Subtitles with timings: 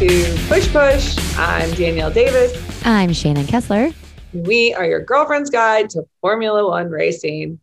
[0.00, 1.38] to Push Push.
[1.38, 2.56] I'm Danielle Davis.
[2.86, 3.90] I'm Shannon Kessler.
[4.32, 7.60] We are your girlfriend's guide to Formula One racing.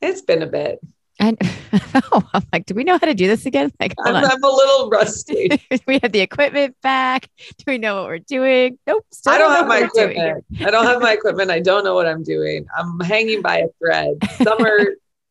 [0.00, 0.78] It's been a bit.
[1.18, 1.36] And
[2.12, 3.72] oh, I'm like, do we know how to do this again?
[3.80, 5.48] Like, I'm, I'm, a little rusty.
[5.88, 7.28] we have the equipment back.
[7.58, 8.78] Do we know what we're doing?
[8.86, 9.04] Nope.
[9.26, 10.44] I don't, don't have my equipment.
[10.60, 11.50] I don't have my equipment.
[11.50, 12.66] I don't know what I'm doing.
[12.78, 14.16] I'm hanging by a thread.
[14.44, 14.78] Summer,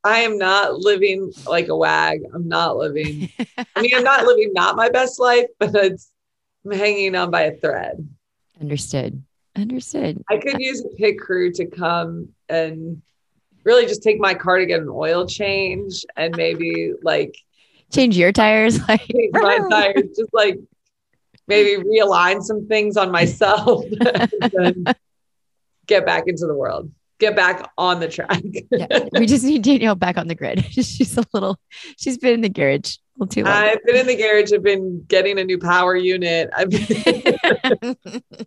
[0.03, 2.20] I am not living like a wag.
[2.34, 3.29] I'm not living.
[3.77, 6.12] I mean, I'm not living not my best life, but it's
[6.66, 8.08] I'm hanging on by a thread.
[8.59, 9.23] Understood.
[9.55, 10.23] Understood.
[10.30, 13.02] I could uh, use a pit crew to come and
[13.63, 17.35] really just take my car to get an oil change and maybe like
[17.91, 20.59] change your tires like change my tires just like
[21.48, 23.84] maybe realign some things on myself
[24.57, 24.96] and
[25.88, 29.96] get back into the world get back on the track yeah, we just need danielle
[29.96, 31.57] back on the grid she's a little
[31.98, 33.53] she's been in the garage too long.
[33.53, 34.51] I've been in the garage.
[34.53, 36.49] I've been getting a new power unit.
[36.55, 36.85] I've been,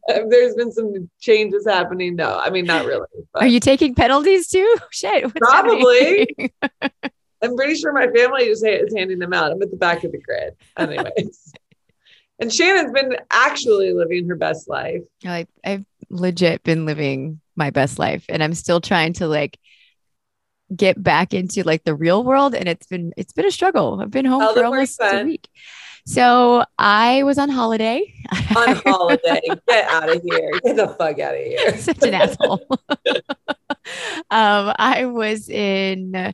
[0.29, 2.17] there's been some changes happening.
[2.17, 3.07] No, I mean not really.
[3.35, 4.77] Are you taking penalties too?
[4.91, 5.35] Shit.
[5.37, 6.29] Probably.
[7.43, 9.51] I'm pretty sure my family just is handing them out.
[9.51, 10.55] I'm at the back of the grid.
[10.79, 11.53] Anyways.
[12.39, 15.03] and Shannon's been actually living her best life.
[15.25, 19.59] I, I've legit been living my best life, and I'm still trying to like
[20.77, 24.01] get back into like the real world and it's been it's been a struggle.
[24.01, 25.49] I've been home for almost a week.
[26.05, 28.13] So i was on holiday.
[28.57, 29.41] On holiday.
[29.69, 30.51] Get out of here.
[30.65, 31.77] Get the fuck out of here.
[31.79, 32.67] Such an asshole.
[34.31, 36.33] Um i was in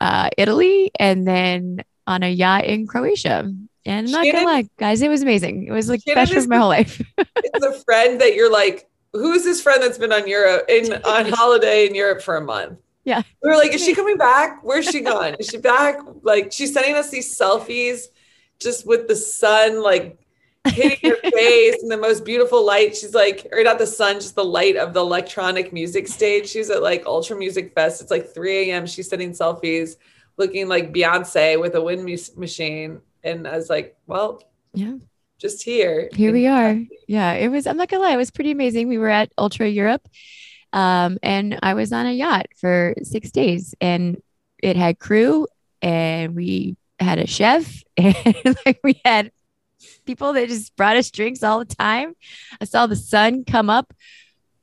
[0.00, 3.50] uh italy and then on a yacht in croatia.
[3.86, 5.66] And I'm not gonna lie, guys, it was amazing.
[5.66, 7.00] It was like Shannon best trip of my whole life.
[7.18, 11.26] it's a friend that you're like, who's this friend that's been on Europe in on
[11.26, 12.78] holiday in Europe for a month?
[13.04, 13.22] Yeah.
[13.42, 14.60] We were like, is she coming back?
[14.62, 15.36] Where's she gone?
[15.38, 15.98] Is she back?
[16.22, 18.06] Like she's sending us these selfies
[18.58, 20.18] just with the sun like
[20.68, 22.96] hitting her face and the most beautiful light.
[22.96, 26.48] She's like, or not the sun, just the light of the electronic music stage.
[26.48, 28.00] She's at like Ultra Music Fest.
[28.00, 28.86] It's like 3 a.m.
[28.86, 29.96] She's sending selfies
[30.36, 32.04] looking like Beyonce with a wind
[32.36, 33.00] machine.
[33.22, 34.94] And I was like, well, yeah,
[35.38, 36.08] just here.
[36.12, 36.78] Here we are.
[37.06, 38.88] Yeah, it was, I'm not gonna lie, it was pretty amazing.
[38.88, 40.08] We were at Ultra Europe
[40.74, 44.20] um, and I was on a yacht for six days and
[44.58, 45.46] it had crew
[45.80, 49.30] and we had a chef and like we had
[50.04, 52.16] people that just brought us drinks all the time.
[52.60, 53.94] I saw the sun come up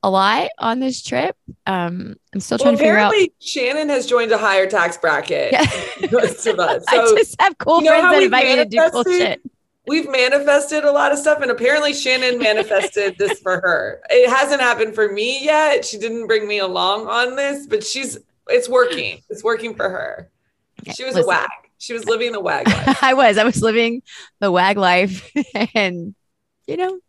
[0.04, 1.38] a lot on this trip.
[1.66, 3.14] Um, I'm still trying well, to figure out.
[3.40, 5.54] Shannon has joined a higher tax bracket.
[5.54, 5.66] Yeah.
[6.12, 6.84] most of us.
[6.90, 9.42] So, I just have cool you know friends that invite me to do cool shit
[9.91, 14.02] we've manifested a lot of stuff and apparently shannon manifested this for her.
[14.09, 15.85] It hasn't happened for me yet.
[15.85, 19.22] She didn't bring me along on this but she's it's working.
[19.30, 20.30] It's working for her.
[20.96, 21.50] She was Listen, a wag.
[21.78, 23.03] She was living the wag life.
[23.03, 23.38] I was.
[23.38, 24.01] I was living
[24.40, 25.31] the wag life
[25.75, 26.16] and
[26.68, 27.00] you know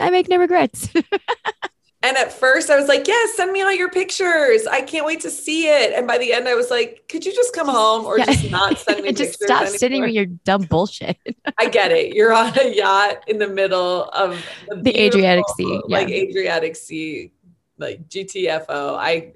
[0.00, 0.88] i make no regrets
[2.00, 4.66] And at first I was like, yes, send me all your pictures.
[4.68, 5.92] I can't wait to see it.
[5.92, 8.26] And by the end I was like, could you just come home or yeah.
[8.26, 9.78] just not send me just stop anymore?
[9.78, 11.16] sending me your dumb bullshit.
[11.58, 12.14] I get it.
[12.14, 15.82] You're on a yacht in the middle of the, the Adriatic Sea.
[15.88, 15.98] Yeah.
[15.98, 17.32] Like Adriatic Sea,
[17.78, 18.96] like GTFO.
[18.96, 19.32] I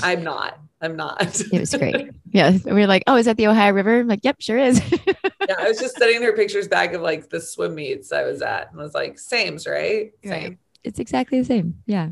[0.00, 0.60] I'm not.
[0.80, 1.40] I'm not.
[1.52, 2.10] it was great.
[2.30, 2.56] Yeah.
[2.66, 4.00] We were like, oh, is that the Ohio River?
[4.00, 4.80] I'm like, yep, sure is.
[5.06, 5.54] yeah.
[5.58, 8.70] I was just sending her pictures back of like the swim meets I was at
[8.70, 10.12] and I was like, same's right?
[10.22, 10.30] Same.
[10.32, 11.82] Right it's exactly the same.
[11.86, 12.10] Yeah.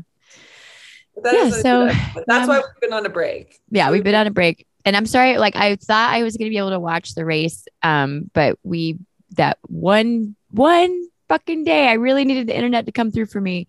[1.23, 1.49] Yeah.
[1.49, 1.87] So
[2.27, 3.59] that's um, why we've been on a break.
[3.69, 4.67] Yeah, we've been on a break.
[4.83, 7.67] And I'm sorry, like I thought I was gonna be able to watch the race.
[7.81, 8.99] Um, but we
[9.37, 13.67] that one one fucking day, I really needed the internet to come through for me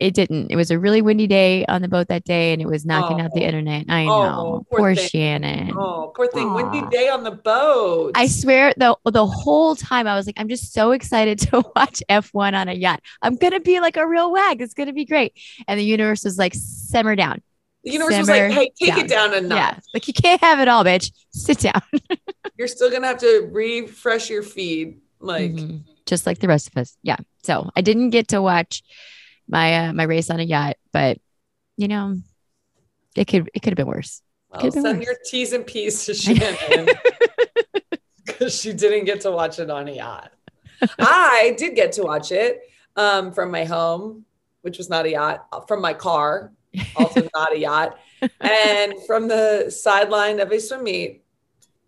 [0.00, 0.50] it didn't.
[0.50, 3.20] It was a really windy day on the boat that day, and it was knocking
[3.20, 3.24] oh.
[3.24, 3.46] out the oh.
[3.46, 3.86] internet.
[3.88, 5.72] I oh, know, poor, poor Shannon.
[5.76, 6.48] Oh, poor thing.
[6.48, 6.72] Aww.
[6.72, 8.12] Windy day on the boat.
[8.14, 12.02] I swear, the the whole time I was like, I'm just so excited to watch
[12.08, 13.00] F1 on a yacht.
[13.22, 14.60] I'm gonna be like a real wag.
[14.60, 15.32] It's gonna be great.
[15.68, 17.40] And the universe was like, simmer down.
[17.84, 19.04] The universe simmer was like, hey, take down.
[19.04, 19.58] it down a notch.
[19.58, 21.12] Yeah, like you can't have it all, bitch.
[21.30, 21.82] Sit down.
[22.58, 25.78] You're still gonna have to refresh your feed, like mm-hmm.
[26.06, 26.96] just like the rest of us.
[27.02, 27.16] Yeah.
[27.42, 28.82] So I didn't get to watch
[29.48, 31.18] my uh, my race on a yacht, but
[31.76, 32.16] you know,
[33.16, 34.22] it could it could have been worse.
[34.50, 35.06] Well, been send worse.
[35.06, 36.88] your T's and P's to Shannon
[38.24, 40.32] because she didn't get to watch it on a yacht.
[40.98, 42.62] I did get to watch it
[42.96, 44.24] um, from my home,
[44.62, 46.52] which was not a yacht, from my car,
[46.96, 47.98] also not a yacht,
[48.40, 51.24] and from the sideline of a swim meet,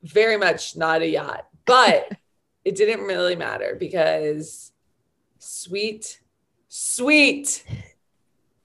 [0.03, 1.47] very much not a yacht.
[1.65, 2.13] But
[2.65, 4.73] it didn't really matter because
[5.39, 6.21] sweet
[6.79, 7.65] Sweet.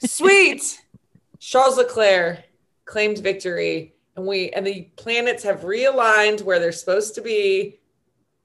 [0.04, 0.82] Sweet.
[1.40, 2.44] Charles Leclerc
[2.84, 7.80] claimed victory and we and the planets have realigned where they're supposed to be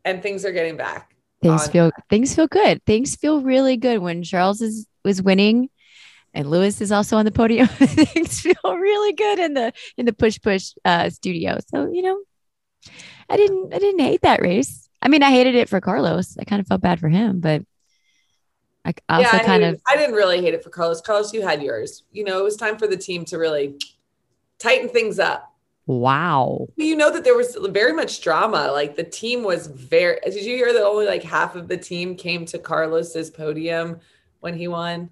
[0.04, 1.16] and things are getting back.
[1.42, 2.80] Things feel things feel good.
[2.86, 5.68] Things feel really good when Charles is was winning
[6.32, 7.66] and Lewis is also on the podium.
[7.68, 11.58] things feel really good in the in the push push uh studio.
[11.74, 12.20] So, you know,
[13.28, 14.88] I didn't I didn't hate that race.
[15.02, 16.36] I mean, I hated it for Carlos.
[16.38, 17.62] I kind of felt bad for him, but
[18.86, 21.00] I also yeah, I, kind hated- of I didn't really hate it for Carlos.
[21.00, 22.04] Carlos, you had yours.
[22.12, 23.76] You know, it was time for the team to really
[24.58, 25.52] tighten things up.
[25.86, 26.66] wow.
[26.76, 28.70] You know that there was very much drama.
[28.72, 30.18] Like the team was very.
[30.24, 34.00] Did you hear that only like half of the team came to Carlos's podium
[34.40, 35.10] when he won?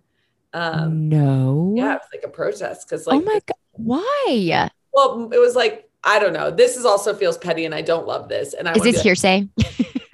[0.53, 1.75] Um, no.
[1.77, 3.57] yeah, it was like a protest because like oh my god.
[3.73, 4.71] Why?
[4.93, 6.51] Well, it was like I don't know.
[6.51, 8.55] This is also feels petty, and I don't love this.
[8.55, 9.49] And I Is this like, hearsay?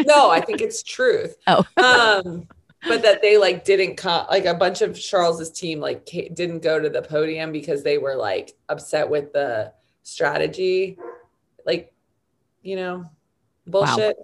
[0.06, 1.36] No, I think it's truth.
[1.46, 1.64] Oh.
[1.76, 2.48] um,
[2.86, 4.26] but that they like didn't come.
[4.30, 8.16] Like a bunch of Charles's team like didn't go to the podium because they were
[8.16, 9.72] like upset with the
[10.02, 10.98] strategy,
[11.66, 11.92] like
[12.62, 13.06] you know,
[13.66, 14.16] bullshit.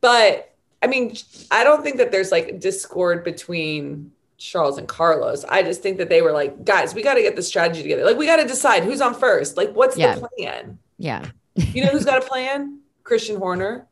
[0.00, 1.16] But I mean,
[1.50, 5.44] I don't think that there's like discord between Charles and Carlos.
[5.48, 8.04] I just think that they were like, guys, we got to get the strategy together.
[8.04, 9.56] Like, we got to decide who's on first.
[9.56, 10.16] Like, what's Yeah.
[10.16, 10.78] the plan?
[10.98, 11.24] Yeah.
[11.54, 12.80] You know who's got a plan?
[13.04, 13.86] Christian Horner.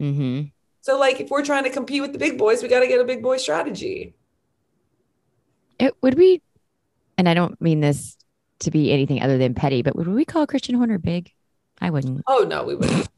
[0.00, 0.48] Mm-hmm.
[0.84, 3.00] So, like, if we're trying to compete with the big boys, we got to get
[3.00, 4.12] a big boy strategy.
[5.78, 6.42] It would we,
[7.16, 8.18] and I don't mean this
[8.58, 11.32] to be anything other than petty, but would we call Christian Horner big?
[11.80, 12.20] I wouldn't.
[12.26, 13.08] Oh no, we wouldn't.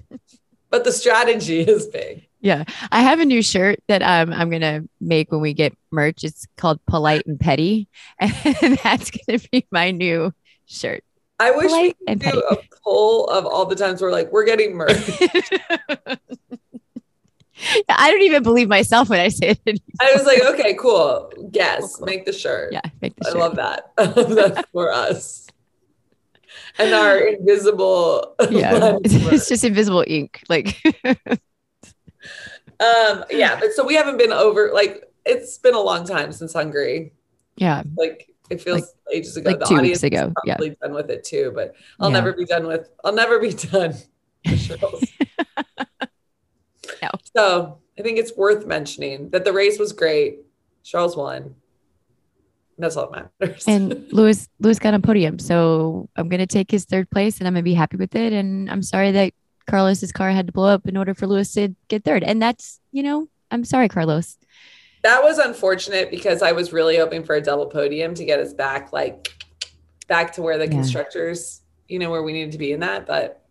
[0.70, 2.26] but the strategy is big.
[2.40, 6.24] Yeah, I have a new shirt that um, I'm gonna make when we get merch.
[6.24, 7.86] It's called Polite and Petty,
[8.18, 10.32] and that's gonna be my new
[10.64, 11.04] shirt.
[11.38, 14.74] I wish we could do a poll of all the times we're like, we're getting
[14.74, 15.20] merch.
[17.88, 19.80] I don't even believe myself when I say it.
[20.00, 21.32] I was like, okay, cool.
[21.50, 22.72] Guess, make the shirt.
[22.72, 23.38] Yeah, make the I shirt.
[23.40, 23.92] love that.
[23.98, 25.46] I love that That's for us.
[26.78, 28.34] And our invisible.
[28.50, 30.42] Yeah, it's, just invisible ink.
[30.48, 30.76] Like,
[32.80, 36.52] Um, yeah, but so we haven't been over like it's been a long time since
[36.52, 37.12] Hungary.
[37.56, 39.50] yeah, Like it feels Like- ages ago.
[39.50, 40.56] like the two audience weeks ago, yeah.
[40.82, 42.14] done with it too, but I'll Yeah.
[42.14, 43.94] never be done with I'll never be done.
[47.02, 47.10] No.
[47.36, 50.38] So I think it's worth mentioning that the race was great.
[50.82, 51.54] Charles won.
[52.78, 53.64] That's all that matters.
[53.68, 57.54] and Lewis Lewis got on podium, so I'm gonna take his third place, and I'm
[57.54, 58.32] gonna be happy with it.
[58.32, 59.32] And I'm sorry that
[59.66, 62.80] Carlos's car had to blow up in order for Lewis to get third, and that's
[62.90, 64.36] you know I'm sorry, Carlos.
[65.04, 68.52] that was unfortunate because I was really hoping for a double podium to get us
[68.52, 69.28] back, like
[70.08, 70.70] back to where the Yeah.
[70.72, 73.06] constructors, you know, where we needed to be in that.
[73.06, 73.44] But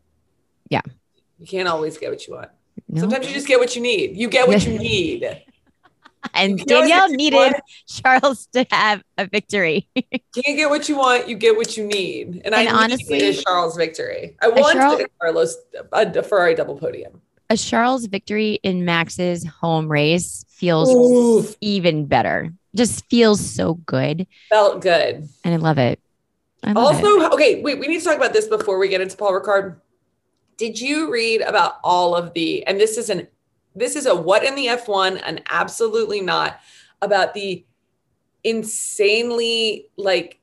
[0.70, 0.82] Yeah.
[1.40, 2.50] you can't always get what you want.
[2.94, 3.02] No.
[3.02, 4.16] Sometimes you just get what you need.
[4.18, 5.42] You get what you need.
[6.34, 7.54] and you Danielle you needed.
[7.88, 9.88] Charles to have a victory.
[9.96, 11.28] Can't get what you want.
[11.28, 12.42] You get what you need.
[12.46, 14.38] And, I And honestly, honestly- a Charles victory.
[14.42, 15.56] I want Charles- a Carlos
[15.92, 17.22] a Ferrari double podium.
[17.50, 22.54] a Charles victory in Max's home race feels even better.
[22.76, 25.28] Just feels so good, Felt good.
[25.44, 26.00] and I love it.
[26.64, 27.06] I love it.
[27.06, 29.76] Also, okay, wait, we need to talk about this before we get into Paul Ricard.
[30.58, 33.28] Did you read about all of the, and this is an,
[33.76, 36.60] this is a what in the F1 and absolutely not
[37.02, 37.66] about the
[38.44, 40.40] insanely like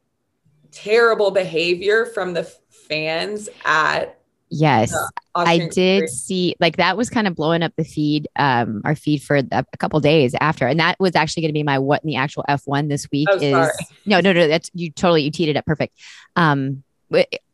[0.73, 4.17] terrible behavior from the fans at
[4.52, 4.93] Yes,
[5.37, 9.23] I did see like that was kind of blowing up the feed, um, our feed
[9.23, 12.02] for a, a couple days after, and that was actually going to be my what
[12.02, 13.71] in the actual F one this week Oh, is sorry.
[14.07, 14.49] no, no, no.
[14.49, 15.95] That's you totally you teed it up perfect.
[16.35, 16.83] Um,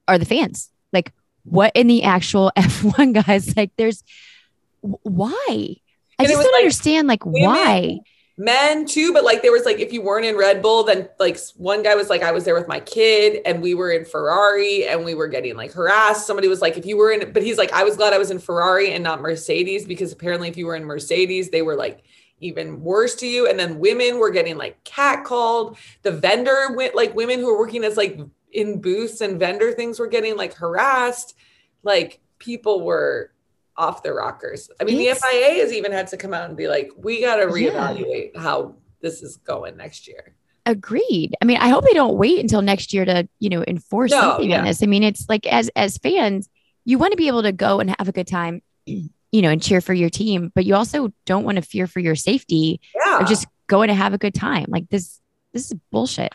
[0.08, 1.12] are the fans like
[1.46, 3.56] what in the actual F one guys?
[3.56, 4.02] Like, there's
[4.80, 5.76] why?
[6.18, 7.98] I And just don't like understand like why.
[8.38, 11.38] men too but like there was like if you weren't in red bull then like
[11.56, 14.86] one guy was like i was there with my kid and we were in ferrari
[14.86, 17.56] and we were getting like harassed somebody was like if you were in but he's
[17.56, 20.66] like i was glad i was in ferrari and not mercedes because apparently if you
[20.66, 22.02] were in mercedes they were like
[22.40, 27.14] even worse to you and then women were getting like catcalled the vendor went like
[27.14, 28.18] women who were working as like
[28.56, 31.34] in booths and vendor things were getting like harassed
[31.82, 33.30] like people were
[33.76, 34.70] off their rockers.
[34.80, 37.20] I mean, It's- the FIA has even had to come out and be like, we
[37.20, 37.70] got to Yeah.
[37.70, 40.34] reevaluate how this is going next year.
[40.64, 41.36] Agreed.
[41.40, 44.20] I mean, I hope they don't wait until next year to, you know, enforce No,
[44.20, 44.60] something yeah.
[44.60, 44.82] on this.
[44.82, 46.48] I mean, it's like as as fans,
[46.86, 49.62] you want to be able to go and have a good time, you know, and
[49.62, 53.20] cheer for your team, but you also don't want to fear for your safety Yeah.
[53.20, 54.64] or just going to have a good time.
[54.68, 55.20] Like this,
[55.52, 56.32] this is bullshit.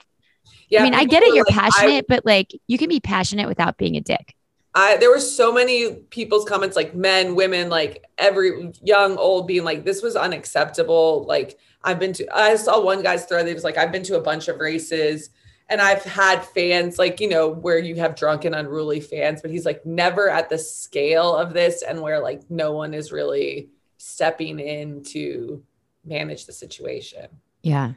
[0.69, 0.81] Yeah.
[0.81, 3.47] I mean, I get it, you're like, I- passionate, but like you can be passionate
[3.47, 4.35] without being a dick.
[4.73, 9.65] I, there were so many people's comments, like men, women, like every young, old, being
[9.65, 11.25] like, this was unacceptable.
[11.27, 14.15] Like, I've been to, I saw one guy's thread that was like, I've been to
[14.15, 15.29] a bunch of races
[15.67, 19.51] and I've had fans, like, you know, where you have drunk and unruly fans, but
[19.51, 23.69] he's like, never at the scale of this and where like no one is really
[23.97, 25.63] stepping in to
[26.05, 27.27] manage the situation.
[27.61, 27.93] Yeah.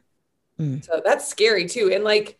[0.59, 0.85] Mm.
[0.85, 1.93] So that's scary too.
[1.93, 2.39] And like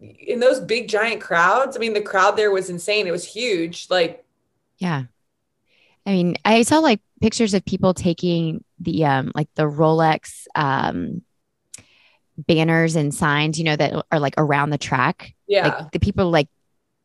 [0.00, 3.06] in those big giant crowds, I mean, the crowd there was insane.
[3.06, 3.86] It was huge.
[3.90, 4.24] Like,
[4.78, 5.04] Yeah.
[6.06, 11.22] I mean, I saw like pictures of people taking the um like the Rolex um
[12.36, 15.34] banners and signs, you know, that are like around the track.
[15.48, 15.68] yeah.
[15.68, 16.48] Like the people like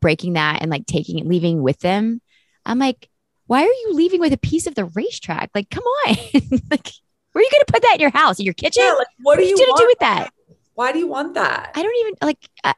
[0.00, 2.20] breaking that and like taking it, leaving with them.
[2.66, 3.08] I'm like,
[3.46, 5.50] why are you leaving with a piece of the racetrack?
[5.54, 6.08] Like, come on.
[6.70, 6.88] like,
[7.32, 8.38] where are you gonna put that in your house?
[8.38, 8.82] In your kitchen?
[8.84, 8.92] yeah.
[8.92, 9.80] Like, what are you you gonna want?
[9.80, 10.30] do with that?
[10.74, 11.72] Why do you want that?
[11.74, 12.74] I don't even like I,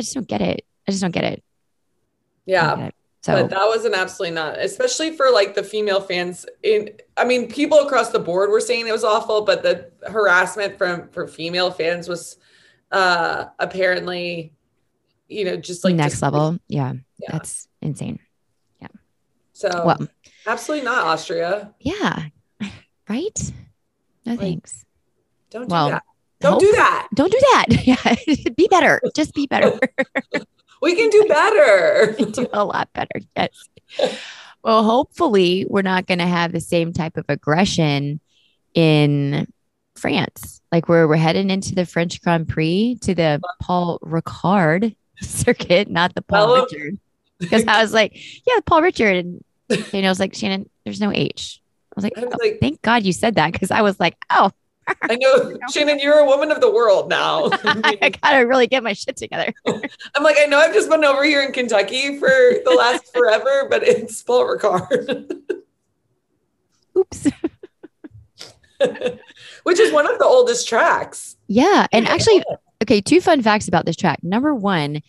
[0.00, 0.64] I just don't get it.
[0.88, 1.44] I just don't get it.
[2.46, 2.74] Yeah.
[2.76, 2.94] get it.
[3.22, 6.46] So but that was an absolutely not, especially for like the female fans.
[6.62, 6.88] In
[7.18, 11.10] I mean, people across the board were saying it was awful, but the harassment from
[11.10, 12.38] for female fans was
[12.90, 14.54] uh apparently,
[15.28, 16.58] you know, just like next just- level.
[16.66, 17.32] Yeah, Yeah.
[17.32, 18.20] That's insane.
[18.80, 18.88] Yeah.
[19.52, 20.08] So Well,
[20.46, 21.74] absolutely not Austria.
[21.78, 22.28] yeah.
[23.06, 23.52] Right?
[24.24, 24.86] No Like, thanks.
[25.50, 26.04] Don't do Well, that.
[26.40, 27.08] Don't do that.
[27.14, 27.66] Don't do that.
[27.86, 28.34] Yeah.
[28.56, 29.00] be better.
[29.14, 29.78] Just be better.
[30.82, 32.16] We can do better.
[32.32, 33.20] do a lot better.
[33.36, 33.68] Yes.
[34.64, 38.18] Well, hopefully, we're not going to have the same type of aggression
[38.72, 39.46] in
[39.94, 40.62] France.
[40.72, 46.14] Like we're we're heading into the French Grand Prix to the Paul Ricard circuit, not
[46.14, 46.98] the Paul Well, Richard.
[47.38, 48.16] Because I was like,
[48.46, 49.44] yeah, Paul Richard, and
[49.90, 51.60] Daniel's like, Shannon, there's no H.
[51.90, 54.00] I was like, I was "Oh, like- thank God you said that because I was
[54.00, 54.50] like, oh,
[55.02, 57.50] I know, Shannon, you're a woman of the world now.
[57.64, 59.52] I gotta really get my shit together.
[59.66, 63.66] I'm like, I know I've just been over here in Kentucky for the last forever,
[63.68, 65.36] but it's Paul Ricard,
[66.96, 67.28] Oops.
[69.64, 71.36] which is one of the oldest tracks.
[71.46, 71.86] Yeah.
[71.92, 72.42] And actually,
[72.82, 74.20] okay, two fun facts about this track.
[74.22, 75.02] Number one,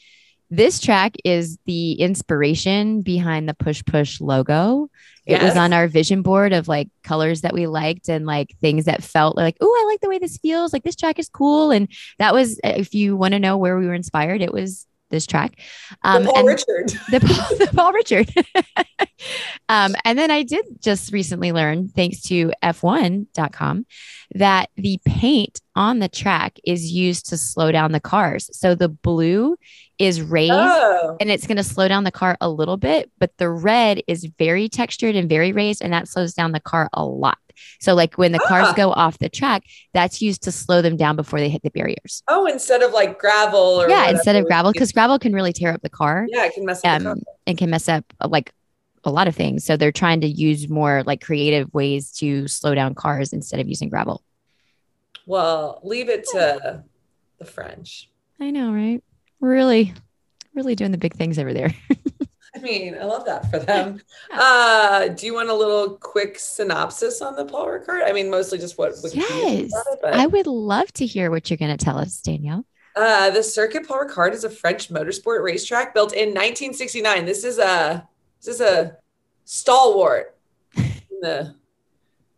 [0.49, 4.89] this track is the inspiration behind the Push Push logo.
[5.25, 8.85] It was on our vision board of like colors that we liked and like things
[8.85, 10.73] that felt like, oh, I like the way this feels.
[10.73, 11.71] Like this track is cool.
[11.71, 11.87] And
[12.17, 15.27] that was, uh, if you want to know where we were inspired, it was this
[15.27, 15.59] track.
[16.03, 16.89] Um, the Paul and Richard.
[17.11, 18.33] the Paul, the Paul Richard.
[19.69, 23.85] um, and then I did just recently learn, thanks to F1.com,
[24.35, 28.49] that the paint on the track is used to slow down the cars.
[28.53, 29.57] So the blue
[30.01, 33.31] is raised Oh, and it's going to slow down the car a little bit, but
[33.37, 37.05] the red is very textured and very raised, and that slows down the car a
[37.05, 37.37] lot.
[37.79, 38.73] So, like when the cars Ah.
[38.73, 42.23] go off the track, that's used to slow them down before they hit the barriers.
[42.27, 45.71] oh, instead of like gravel or yeah, instead of gravel, because gravel can really tear
[45.71, 48.51] up the car yeah, it can mess up um, and can mess up uh, like
[49.03, 49.63] a lot of things.
[49.63, 53.67] So they're trying to use more like creative ways to slow down cars instead of
[53.67, 54.21] using gravel.
[55.27, 56.83] Well, leave it to
[57.37, 58.09] the French.
[58.39, 59.03] I know, right?
[59.41, 59.93] Really,
[60.53, 61.73] really doing the big things over there.
[62.55, 64.01] I mean, I love that for them.
[64.33, 68.03] Uh, do you want a little quick synopsis on the Paul Ricard?
[68.05, 71.75] I mean, mostly just what yes, it, I would love to hear what you're going
[71.75, 72.65] to tell us, Danielle.
[72.95, 77.25] Uh, the Circuit Paul Ricard is a French motorsport racetrack built in 1969.
[77.25, 78.07] This is a
[78.39, 78.95] this is a
[79.43, 80.37] stalwart
[80.75, 81.55] in the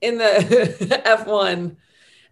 [0.01, 1.75] in the F1,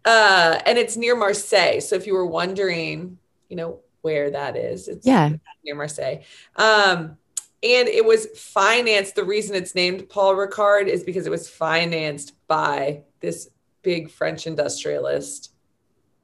[0.06, 1.80] uh, and it's near Marseille.
[1.82, 5.34] So if you were wondering, you know where that is, it's Yeah.
[5.64, 6.18] near Marseille.
[6.56, 7.18] Um,
[7.64, 9.16] and it was financed.
[9.16, 13.50] The reason it's named Paul Ricard is because it was financed by this
[13.84, 15.52] big French industrialist,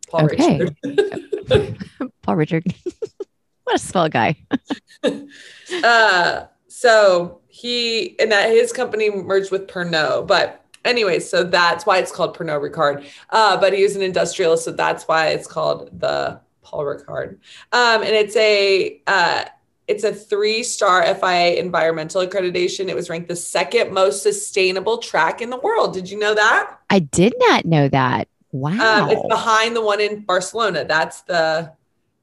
[0.10, 0.72] Paul Okay.
[0.84, 1.78] Richard.
[2.24, 2.66] Paul Richard.
[3.64, 4.36] what a swell guy.
[5.84, 11.98] uh, so he and that his company merged with Pernod, but anyway, so that's why
[12.00, 13.06] it's called Pernod Ricard.
[13.30, 17.38] Uh, but he was an industrialist, so that's why it's called the Paul Ricard.
[17.72, 19.46] Um, and it's a uh,
[19.88, 22.90] it's a three star FIA environmental accreditation.
[22.90, 25.94] It was ranked the second most sustainable track in the world.
[25.94, 26.78] Did you know that?
[26.90, 28.28] I did not know that.
[28.52, 29.04] Wow.
[29.04, 30.84] Um, it's behind the one in Barcelona.
[30.86, 31.72] That's the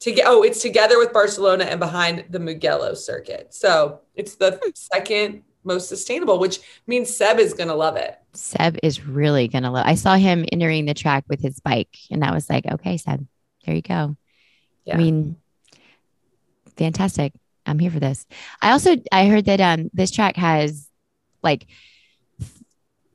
[0.00, 0.26] to get.
[0.28, 3.54] Oh, it's together with Barcelona and behind the Mugello circuit.
[3.54, 8.18] So it's the second most sustainable, which means Seb is gonna love it.
[8.34, 9.86] Seb is really going to love.
[9.86, 13.26] I saw him entering the track with his bike and I was like, okay, Seb,
[13.64, 14.16] there you go.
[14.84, 14.94] Yeah.
[14.94, 15.36] I mean,
[16.76, 17.32] fantastic.
[17.66, 18.26] I'm here for this.
[18.60, 20.88] I also I heard that um this track has
[21.42, 21.66] like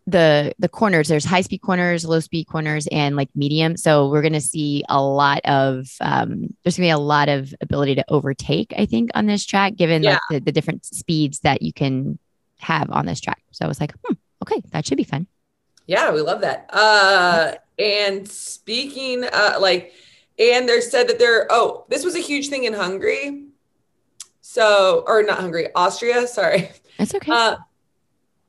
[0.07, 4.23] the the corners there's high speed corners low speed corners and like medium so we're
[4.23, 7.93] going to see a lot of um there's going to be a lot of ability
[7.93, 11.71] to overtake i think on this track given like the, the different speeds that you
[11.71, 12.17] can
[12.57, 15.27] have on this track so i was like hmm, okay that should be fun
[15.88, 16.69] Yeah, we love that.
[16.71, 19.91] Uh, and speaking, uh, like,
[20.39, 21.48] and they said that they're.
[21.50, 23.46] Oh, this was a huge thing in Hungary.
[24.41, 26.25] So, or not Hungary, Austria.
[26.27, 26.72] Sorry.
[26.98, 27.58] that's okay Uh,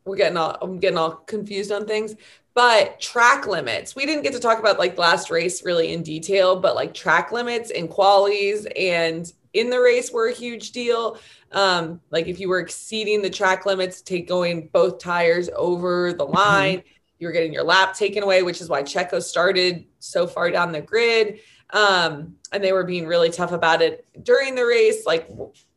[0.05, 2.15] we're getting all I'm getting all confused on things.
[2.55, 6.57] But track limits, we didn't get to talk about like last race really in detail,
[6.57, 11.19] but like track limits and qualies and in the race were a huge deal.
[11.53, 16.25] Um, like if you were exceeding the track limits, take going both tires over the
[16.25, 16.89] line, mm-hmm.
[17.19, 20.73] you were getting your lap taken away, which is why Checo started so far down
[20.73, 21.41] the grid.
[21.73, 25.29] Um, and they were being really tough about it during the race, like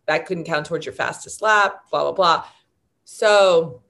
[0.08, 2.46] that couldn't count towards your fastest lap, blah, blah, blah.
[3.06, 3.82] So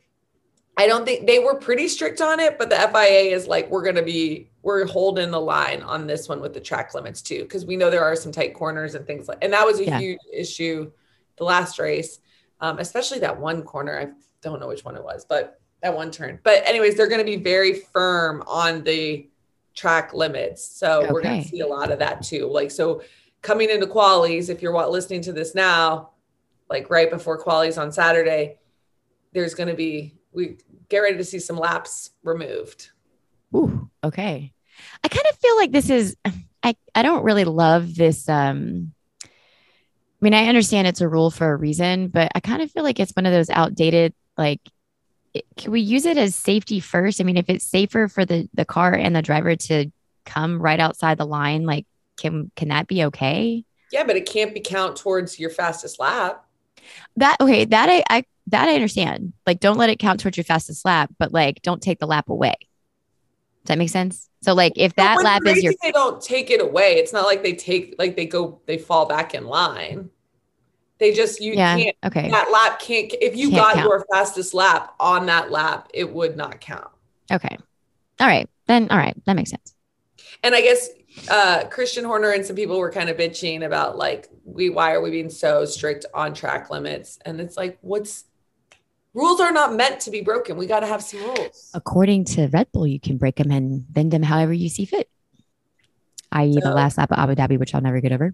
[0.77, 3.83] I don't think they were pretty strict on it, but the FIA is like, we're
[3.83, 7.43] going to be, we're holding the line on this one with the track limits too,
[7.43, 9.85] because we know there are some tight corners and things like, and that was a
[9.85, 9.99] yeah.
[9.99, 10.91] huge issue
[11.37, 12.19] the last race,
[12.59, 13.99] um, especially that one corner.
[13.99, 14.07] I
[14.41, 16.39] don't know which one it was, but that one turn.
[16.43, 19.27] But anyways, they're going to be very firm on the
[19.75, 20.63] track limits.
[20.63, 21.11] So okay.
[21.11, 22.47] we're going to see a lot of that too.
[22.47, 23.01] Like, so
[23.41, 26.11] coming into qualies, if you're listening to this now,
[26.69, 28.59] like right before qualies on Saturday,
[29.33, 30.57] there's going to be we
[30.89, 32.89] get ready to see some laps removed.
[33.55, 34.51] Ooh, okay.
[35.03, 36.15] I kind of feel like this is
[36.63, 38.93] I I don't really love this um
[39.25, 42.83] I mean, I understand it's a rule for a reason, but I kind of feel
[42.83, 44.61] like it's one of those outdated like
[45.57, 47.19] can we use it as safety first?
[47.19, 49.91] I mean, if it's safer for the the car and the driver to
[50.25, 51.85] come right outside the line, like
[52.17, 53.65] can can that be okay?
[53.91, 56.45] Yeah, but it can't be count towards your fastest lap.
[57.17, 59.33] That okay, that I, I that I understand.
[59.45, 62.29] Like, don't let it count towards your fastest lap, but like, don't take the lap
[62.29, 62.55] away.
[63.63, 64.29] Does that make sense?
[64.41, 66.95] So, like, if that lap is your, they don't take it away.
[66.95, 70.09] It's not like they take, like, they go, they fall back in line.
[71.03, 72.29] They just, you yeah, can't, okay.
[72.29, 73.89] That lap can't, if you can't got count.
[73.89, 76.87] your fastest lap on that lap, it would not count.
[77.29, 77.57] Okay.
[78.21, 78.49] All right.
[78.67, 79.13] Then, all right.
[79.25, 79.75] That makes sense.
[80.43, 80.87] And I guess
[81.29, 85.01] uh, Christian Horner and some people were kind of bitching about like, we, why are
[85.01, 87.19] we being so strict on track limits?
[87.25, 88.23] And it's like, what's,
[89.13, 90.55] rules are not meant to be broken.
[90.55, 91.69] We got to have some rules.
[91.73, 95.09] According to Red Bull, you can break them and bend them however you see fit.
[96.31, 98.33] I.e., so, the last lap of Abu Dhabi, which I'll never get over.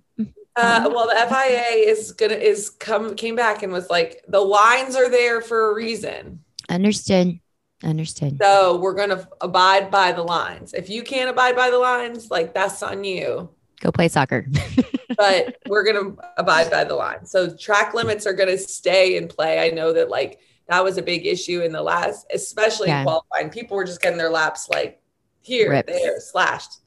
[0.60, 4.95] Uh, well, the FIA is gonna is come came back and was like, the lines
[4.95, 6.43] are there for a reason.
[6.69, 7.39] Understood.
[7.84, 8.38] Understood.
[8.41, 10.74] So we're gonna abide by the lines.
[10.74, 13.50] If you can't abide by the lines, like that's on you.
[13.80, 14.45] Go play soccer.
[15.17, 17.32] but we're gonna abide by the lines.
[17.32, 19.60] So track limits are gonna stay in play.
[19.60, 23.00] I know that like that was a big issue in the last, especially yeah.
[23.00, 23.50] in qualifying.
[23.50, 25.02] People were just getting their laps like
[25.41, 25.88] here, Ripped.
[25.88, 26.80] there, slashed.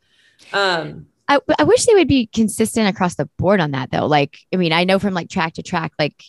[0.52, 4.06] Um, I, I wish they would be consistent across the board on that though.
[4.06, 6.22] Like, I mean, I know from like track to track, like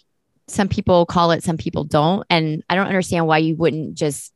[0.47, 2.25] some people call it, some people don't.
[2.29, 4.31] And I don't understand why you wouldn't just,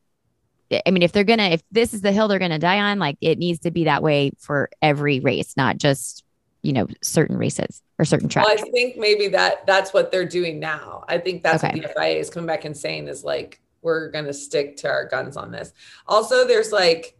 [0.85, 2.79] I mean, if they're going to, if this is the hill they're going to die
[2.79, 6.23] on, like it needs to be that way for every race, not just
[6.63, 8.49] you know certain races or certain tracks.
[8.49, 11.05] Well, I think maybe that that's what they're doing now.
[11.07, 11.79] I think that's okay.
[11.79, 14.89] what the FIA is coming back and saying is like we're going to stick to
[14.89, 15.71] our guns on this.
[16.07, 17.16] Also, there's like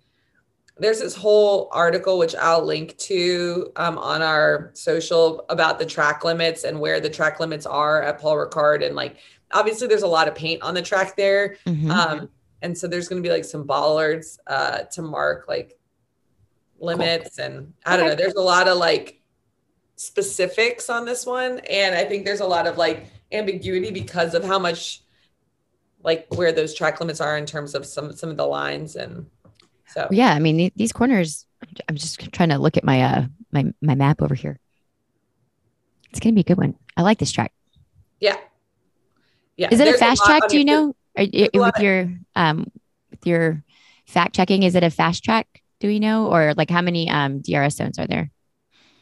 [0.80, 6.24] there's this whole article which I'll link to um, on our social about the track
[6.24, 9.18] limits and where the track limits are at Paul Ricard and like
[9.52, 11.58] obviously there's a lot of paint on the track there.
[11.66, 11.92] Mm-hmm.
[11.92, 12.30] Um,
[12.62, 15.78] and so there's going to be like some bollards uh, to mark like
[16.80, 17.46] limits cool.
[17.46, 18.16] and I don't okay.
[18.16, 18.16] know.
[18.16, 19.18] There's a lot of like
[19.98, 24.44] specifics on this one and i think there's a lot of like ambiguity because of
[24.44, 25.02] how much
[26.04, 29.26] like where those track limits are in terms of some some of the lines and
[29.88, 31.46] so yeah i mean these corners
[31.88, 34.60] i'm just trying to look at my uh my my map over here
[36.10, 37.52] it's gonna be a good one i like this track
[38.20, 38.38] yeah
[39.56, 42.70] yeah is it a fast a track do you know you, with your um
[43.12, 43.64] with your
[44.06, 45.48] fact checking is it a fast track
[45.80, 48.32] do we know or like how many um drs zones are there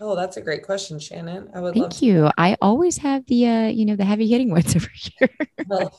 [0.01, 1.49] Oh, that's a great question, Shannon.
[1.53, 2.29] I would Thank you.
[2.37, 5.29] I always have the uh, you know, the heavy hitting ones over here.
[5.67, 5.97] well,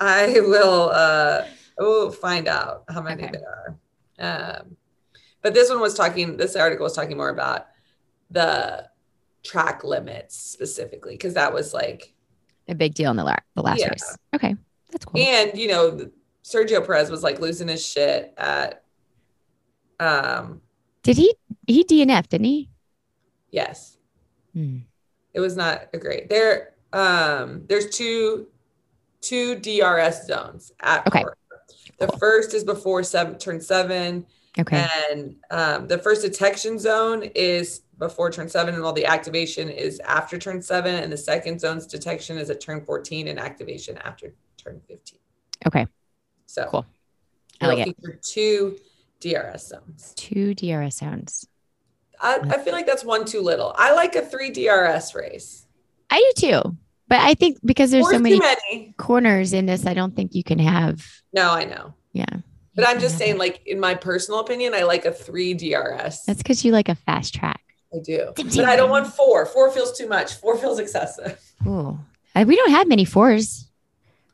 [0.00, 1.44] I will uh
[1.78, 3.32] oh find out how many okay.
[3.32, 3.76] there are.
[4.20, 4.76] Um,
[5.42, 7.66] but this one was talking, this article was talking more about
[8.30, 8.88] the
[9.42, 12.14] track limits specifically, because that was like
[12.68, 13.88] a big deal in the, la- the last yeah.
[13.88, 14.16] race.
[14.34, 14.54] Okay.
[14.90, 15.20] That's cool.
[15.20, 16.10] And you know,
[16.44, 18.84] Sergio Perez was like losing his shit at
[19.98, 20.60] um
[21.02, 21.34] did he
[21.66, 22.70] he DNF, didn't he?
[23.50, 23.98] Yes.
[24.54, 24.78] Hmm.
[25.32, 26.28] It was not a great.
[26.28, 28.48] There um there's two
[29.20, 31.24] two DRS zones at okay.
[32.00, 34.26] The first is before seven turn seven.
[34.58, 34.84] Okay.
[35.10, 40.00] And um, the first detection zone is before turn seven, and all the activation is
[40.00, 40.94] after turn seven.
[40.94, 45.18] And the second zone's detection is at turn 14 and activation after turn 15.
[45.66, 45.86] Okay.
[46.46, 46.86] So cool.
[47.60, 47.96] I like it.
[48.02, 48.78] For two
[49.20, 50.14] DRS zones.
[50.16, 51.46] Two DRS zones.
[52.18, 53.74] I, I feel like that's one too little.
[53.76, 55.66] I like a three DRS race.
[56.10, 56.76] I do too.
[57.10, 58.94] But I think because there's Four's so many many.
[58.96, 61.04] corners in this, I don't think you can have.
[61.34, 61.92] No, I know.
[62.12, 62.24] Yeah.
[62.76, 63.38] But I'm just saying, it.
[63.38, 66.24] like in my personal opinion, I like a three DRS.
[66.24, 67.60] that's because you like a fast track.
[67.92, 68.32] I do.
[68.36, 69.44] But I don't want four.
[69.44, 70.34] Four feels too much.
[70.34, 71.38] Four feels excessive.
[71.66, 71.94] Uh,
[72.46, 73.68] we don't have many fours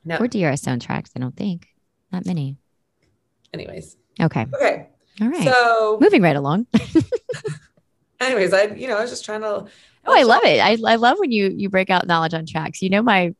[0.04, 0.18] No.
[0.18, 1.10] or DRS soundtracks.
[1.16, 1.66] I don't think.
[2.12, 2.56] Not many.
[3.54, 3.96] Anyways.
[4.20, 4.46] Okay.
[4.54, 4.86] Okay.
[5.22, 5.44] All right.
[5.44, 6.66] So Moving right along.
[8.20, 9.64] anyways, I you know, I was just trying to
[10.06, 10.60] Oh, I love it.
[10.60, 12.82] I, I love when you you break out knowledge on tracks.
[12.82, 13.34] You know, my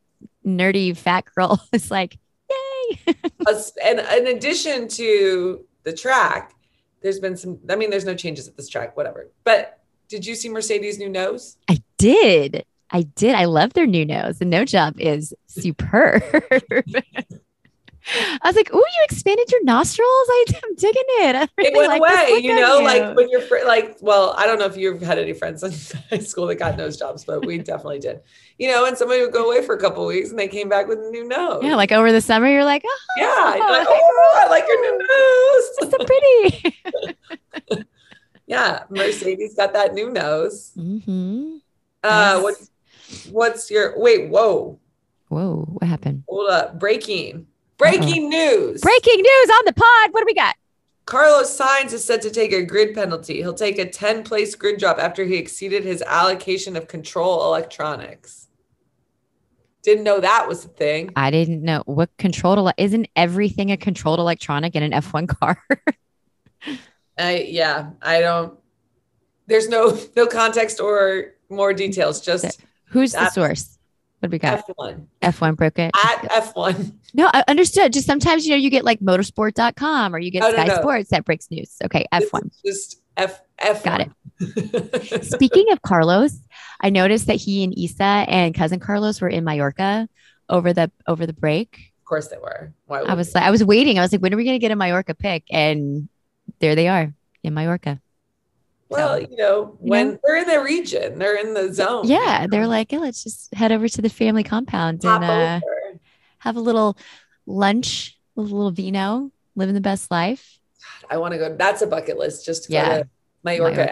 [0.45, 2.19] nerdy fat girl is like,
[2.51, 3.15] yay.
[3.85, 6.55] and in addition to the track,
[7.03, 9.31] there's been some I mean, there's no changes at this track, whatever.
[9.45, 11.57] But did you see Mercedes' new nose?
[11.69, 12.65] I did.
[12.91, 13.35] I did.
[13.35, 14.39] I love their new nose.
[14.39, 16.23] The nose job is superb.
[18.43, 20.07] I was like, "Ooh, you expanded your nostrils.
[20.09, 21.37] I, am digging it.
[21.37, 24.47] I It went like away, you know, you." like when you're fr- like, well, I
[24.47, 25.73] don't know if you've had any friends in
[26.11, 28.21] high school that got nose jobs, but we definitely did.
[28.59, 30.87] You know, and somebody would go away for a couple weeks and they came back
[30.89, 31.63] with a new nose.
[31.65, 34.81] yeah, like over the summer, you're like, "Oh, yeah, you're like, oh, I like your
[34.81, 35.71] new nose.
[35.81, 37.87] It's so pretty."
[38.47, 40.73] yeah, Mercedes got that new nose.
[40.77, 41.57] Mm-hmm.
[42.05, 42.55] Uh, what,
[43.31, 44.31] what's your wait?
[44.31, 44.79] Whoa,
[45.29, 46.23] Whoa, what happened?
[46.29, 46.79] hold up!
[46.79, 47.47] Breaking,
[47.81, 47.91] Uh-huh.
[47.99, 48.81] breaking news!
[48.81, 50.13] Breaking news on the pod.
[50.13, 50.57] What do we got?
[51.05, 53.37] Carlos Sainz is set to take a grid penalty.
[53.37, 58.49] He'll take a 10 place grid drop after he exceeded his allocation of control electronics.
[59.83, 61.13] Didn't know that was a thing.
[61.15, 62.59] I didn't know what controlled.
[62.59, 65.63] Ele- isn't everything a controlled electronic in an F1 car?
[67.19, 68.59] I yeah, I don't.
[69.47, 72.21] There's no no context or more details.
[72.21, 73.76] Just Who's the source?
[74.21, 74.67] What do we got?
[74.67, 75.91] F1 F1 broke it.
[75.95, 76.93] at F1.
[77.15, 77.93] No, I understood.
[77.93, 80.77] Just sometimes, you know, you get like motorsport.com or you get no, Sky no.
[80.77, 81.77] Sports that breaks news.
[81.85, 82.51] Okay, F1.
[82.65, 83.83] Just F F.
[83.83, 85.25] Got it.
[85.25, 86.39] Speaking of Carlos,
[86.81, 90.09] I noticed that he and Isa and cousin Carlos were in Mallorca
[90.49, 91.93] over the over the break.
[92.01, 92.73] Of course they were.
[92.87, 93.99] Why I was like, I was waiting.
[93.99, 95.45] I was like, when are we gonna get a Mallorca pick?
[95.51, 96.09] And
[96.61, 98.01] there they are in Mallorca.
[98.89, 100.19] Well, you know, You when know?
[100.25, 102.07] they're in the region, they're in the zone.
[102.07, 105.67] Yeah, they're like, yeah, let's just head over to the family compound Hop and uh,
[106.39, 106.97] have a little
[107.47, 110.59] lunch, a little vino, living the best life.
[111.11, 111.55] I want to go.
[111.57, 112.45] That's a bucket list.
[112.47, 112.89] Just to Yeah.
[112.89, 113.09] go to.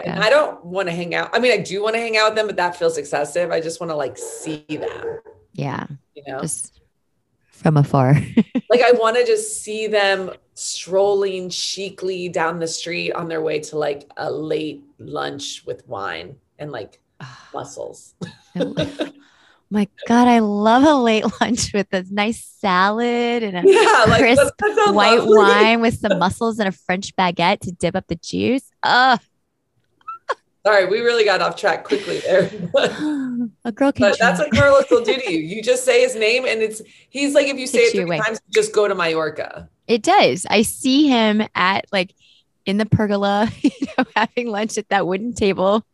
[0.05, 1.29] And I don't want to hang out.
[1.33, 3.51] I mean, I do want to hang out with them, but that feels excessive.
[3.51, 5.19] I just want to like see them.
[5.53, 6.74] Yeah, You know, just
[7.55, 8.13] from afar.
[8.69, 13.59] like I want to just see them strolling chicly down the street on their way
[13.59, 17.49] to like a late lunch with wine and like ah.
[17.53, 18.13] mussels.
[19.71, 24.21] My God, I love a late lunch with a nice salad and a yeah, like
[24.21, 25.37] Crisp that- that sounds white lovely.
[25.37, 28.69] wine with some mussels and a French baguette to dip up the juice.
[28.83, 29.19] Ugh.
[30.65, 32.49] Sorry, we really got off track quickly there.
[33.65, 35.39] a girl can But that's what Carlos will do to you.
[35.39, 38.17] You just say his name, and it's he's like if you say Takes it three
[38.17, 39.69] times, just go to Mallorca.
[39.87, 40.47] It does.
[40.49, 42.15] I see him at like
[42.65, 45.85] in the pergola, you know, having lunch at that wooden table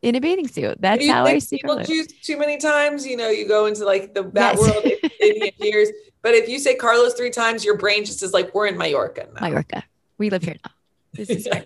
[0.00, 0.80] in a bathing suit.
[0.80, 4.14] That's how I see people choose too many times, you know, you go into like
[4.14, 4.58] the that Yes.
[4.58, 4.86] world
[5.20, 5.90] in years.
[6.22, 9.28] But if you say Carlos three times, your brain just is like, we're in Mallorca
[9.34, 9.40] now.
[9.42, 9.84] Mallorca.
[10.16, 10.70] We live here now.
[11.12, 11.62] This is Yeah.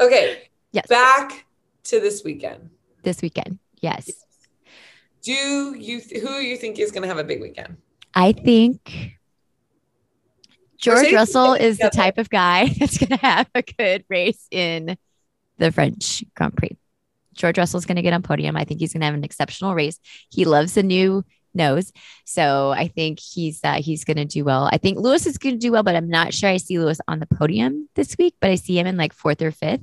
[0.00, 0.86] Okay, Yes.
[0.88, 1.46] back
[1.84, 2.70] to this weekend.
[3.02, 3.58] This weekend.
[3.80, 4.10] Yes.
[5.22, 7.76] Do you th- who you think is going to have a big weekend?
[8.14, 9.16] I think
[10.78, 14.46] George Russell is is the type of guy that's going to have a good race
[14.50, 14.96] in
[15.58, 16.76] the French Grand Prix.
[17.34, 18.56] George Russell's going to get on podium.
[18.56, 19.98] I think he's going to have an exceptional race.
[20.30, 21.92] He loves the new nose,
[22.24, 24.68] so I think he's uh, he's going to do well.
[24.72, 27.00] I think Lewis is going to do well, but I'm not sure I see Lewis
[27.08, 28.34] on the podium this week.
[28.40, 29.82] But I see him in like fourth or fifth.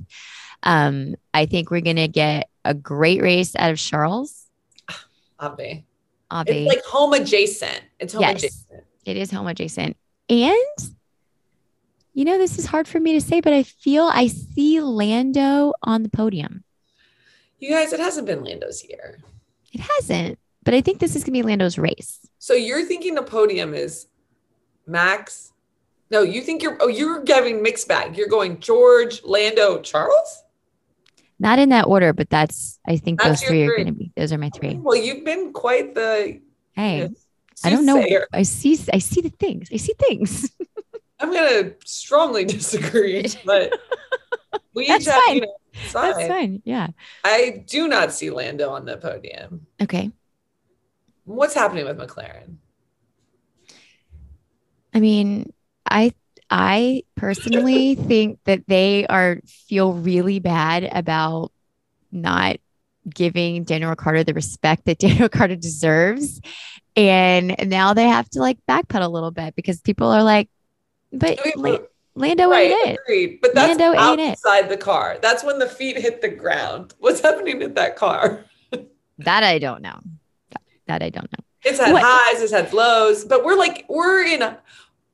[0.62, 4.46] Um, I think we're going to get a great race out of Charles.
[5.42, 5.84] Abe.
[6.32, 6.48] Abe.
[6.48, 7.82] It's like home adjacent.
[7.98, 8.38] It's home Yes.
[8.38, 8.84] adjacent.
[9.04, 9.96] It is home adjacent.
[10.28, 10.56] And
[12.12, 15.72] you know, this is hard for me to say, but I feel I see Lando
[15.84, 16.64] on the podium.
[17.60, 19.18] You guys, it hasn't been Lando's year.
[19.72, 22.18] It hasn't, but I think this is going to be Lando's race.
[22.38, 24.06] So you're thinking the podium is
[24.86, 25.54] Max?
[26.10, 28.18] No, you think you're oh you're giving mixed bag.
[28.18, 30.44] You're going George, Lando, Charles?
[31.38, 33.94] Not in that order, but that's, I think That's those your three are going to
[33.94, 34.74] be, those are my three.
[34.76, 36.38] Oh, well, you've been quite the
[36.74, 37.14] Hey, you know,
[37.64, 38.04] I don't know.
[38.34, 39.70] I see, I see the things.
[39.72, 40.50] I see things.
[41.18, 43.72] I'm gonna strongly disagree, but
[44.74, 45.34] we each have fine.
[45.36, 45.56] you know
[45.94, 46.60] That's fine.
[46.66, 46.88] Yeah.
[47.24, 49.66] I do not see Lando on the podium.
[49.80, 50.12] Okay.
[51.28, 52.56] What's happening with McLaren?
[54.94, 55.52] I mean,
[55.88, 56.14] I
[56.48, 61.52] I personally think that they are feel really bad about
[62.10, 62.56] not
[63.06, 66.40] giving Daniel Ricciardo the respect that Daniel Ricciardo deserves.
[66.96, 70.48] And now they have to like backpedal a little bit because people are like,
[71.12, 71.78] but I mean, La-
[72.14, 73.00] Lando right, ain't it.
[73.04, 73.40] agreed.
[73.42, 74.30] But that's Lando ain't it.
[74.30, 75.18] outside the car.
[75.20, 76.94] That's when the feet hit the ground.
[76.98, 78.46] What's happening at that car?
[79.20, 79.98] That I don't know.
[80.88, 81.44] That, I don't know.
[81.64, 84.56] It's had What- highs, it's had lows, but we're like we're in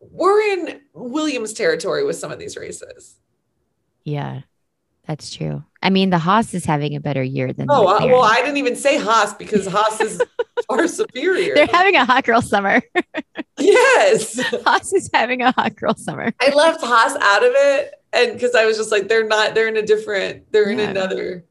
[0.01, 3.17] we're in Williams territory with some of these races.
[4.05, 4.43] Yeah,
[5.07, 5.65] that's true.
[5.83, 7.67] I mean, the Haas is having a better year than.
[7.71, 10.23] Oh uh, well, I didn't even say Haas because Haas is
[10.69, 11.55] far superior.
[11.55, 12.83] They're having a hot girl summer.
[13.59, 16.33] yes, Haas is having a hot girl summer.
[16.41, 19.55] I left Haas out of it, and because I was just like, they're not.
[19.55, 20.53] They're in a different.
[20.53, 21.45] They're in another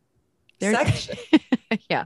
[0.59, 1.17] They're- section.
[1.89, 2.05] yeah,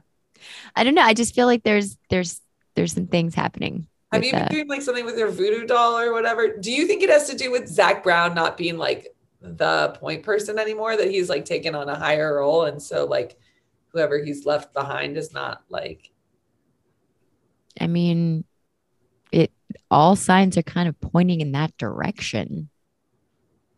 [0.78, 1.02] I don't know.
[1.02, 2.40] I just feel like there's there's
[2.76, 3.88] there's some things happening.
[4.12, 6.56] Have with you been doing like something with your voodoo doll or whatever?
[6.56, 10.24] Do you think it has to do with Zak Brown not being like the point
[10.24, 10.96] person anymore?
[10.96, 13.38] That he's like taken on a higher role, and so like
[13.88, 16.12] whoever he's left behind is not like
[17.80, 18.44] I mean,
[19.32, 19.52] it
[19.90, 22.70] all signs are kind of pointing in that direction.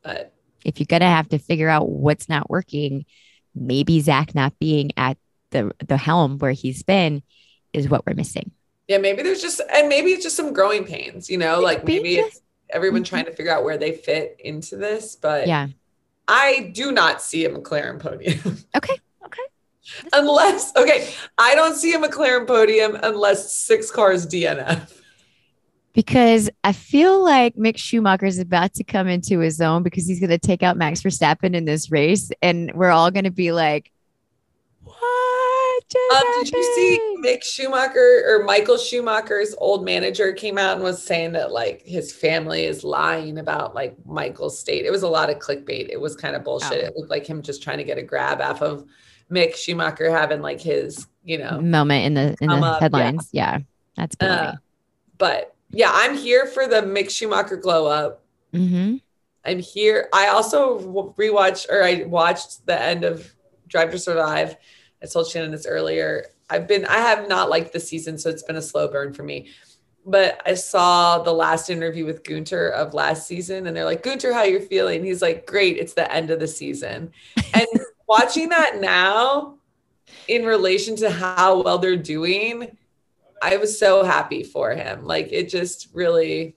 [0.03, 0.33] but
[0.65, 3.05] If you're gonna have to figure out what's not working,
[3.55, 5.17] maybe Zach not being at
[5.51, 7.23] the the helm where he's been
[7.73, 8.51] is what we're missing.
[8.87, 12.09] yeah, maybe there's just and maybe it's just some growing pains, you know, like maybe
[12.11, 12.21] yeah.
[12.25, 13.05] it's everyone Mhm.
[13.07, 15.15] trying to figure out where they fit into this.
[15.15, 15.67] But Yeah.
[16.27, 18.39] I do not see a McLaren podium.
[18.75, 18.97] Okay.
[19.25, 19.41] Okay.
[20.13, 21.07] unless okay,
[21.37, 24.91] I don't see a McLaren podium unless six cars DNF.
[25.93, 30.19] because I feel like Mick Schumacher is about to come into his own because he's
[30.19, 33.51] going to take out Max Verstappen in this race, and we're all going to be
[33.51, 33.91] like,
[34.83, 34.95] "What?
[35.95, 37.09] Um, did you see?
[37.23, 42.13] Mick Schumacher or Michael Schumacher's old manager came out and was saying that like his
[42.13, 44.85] family is lying about like Michael's state?
[44.85, 45.89] It was a lot of clickbait.
[45.89, 46.83] It was kind of bullshit.
[46.83, 46.87] Oh.
[46.87, 48.85] It looked like him just trying to get a grab off of
[49.31, 53.29] Mick Schumacher having like his, you know, moment in the in the up, headlines?
[53.31, 53.59] Yeah,
[53.95, 54.55] that's uh,
[55.17, 58.23] but yeah, I'm here for the Mick Schumacher glow up.
[58.53, 58.97] mm-hmm.
[59.45, 60.09] I'm here.
[60.13, 60.79] I also
[61.17, 63.33] rewatched or I watched the end of
[63.67, 64.57] Drive to Survive.
[65.01, 66.25] I told Shannon this earlier.
[66.49, 69.23] I've been, I have not liked the season, so it's been a slow burn for
[69.23, 69.49] me.
[70.05, 74.33] But I saw the last interview with Gunter of last season, and they're like, Gunter,
[74.33, 75.03] how you're feeling?
[75.03, 77.11] He's like, Great, it's the end of the season.
[77.53, 77.67] And
[78.07, 79.55] watching that now
[80.27, 82.77] in relation to how well they're doing,
[83.41, 85.05] I was so happy for him.
[85.05, 86.55] Like it just really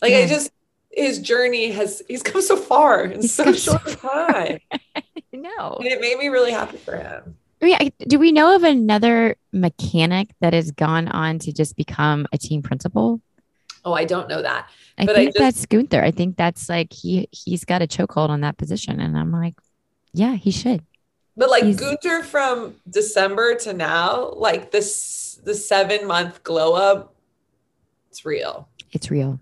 [0.00, 0.28] like I hmm.
[0.28, 0.50] just
[0.90, 4.58] his journey has he's come so far in He's so come so short time.
[5.30, 7.36] No, and it made me really happy for him.
[7.62, 11.76] I mean, I- do we know of another mechanic that has gone on to just
[11.76, 13.20] become a team principal?
[13.84, 14.68] Oh, I don't know that.
[14.98, 16.02] I But I think just- that's Gunther.
[16.02, 19.54] I think that's like he he's got a chokehold on that position, and I'm like,
[20.12, 20.82] yeah, he should.
[21.36, 27.14] But like He's- Gunter from December to now, like this the seven month glow up,
[28.10, 28.66] it's real.
[28.92, 29.38] It's real.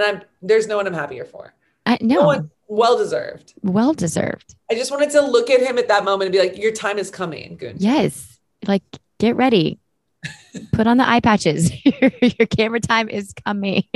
[0.00, 1.52] And I'm there's no one I'm happier for.
[1.86, 3.54] I, no, No one well deserved.
[3.62, 4.54] well deserved.
[4.70, 6.98] I just wanted to look at him at that moment and be like, Your time
[6.98, 7.76] is coming, Gunter.
[7.78, 8.82] Yes, like
[9.18, 9.78] get ready.
[10.72, 11.72] Put on the eye patches.
[11.84, 13.84] your, your camera time is coming.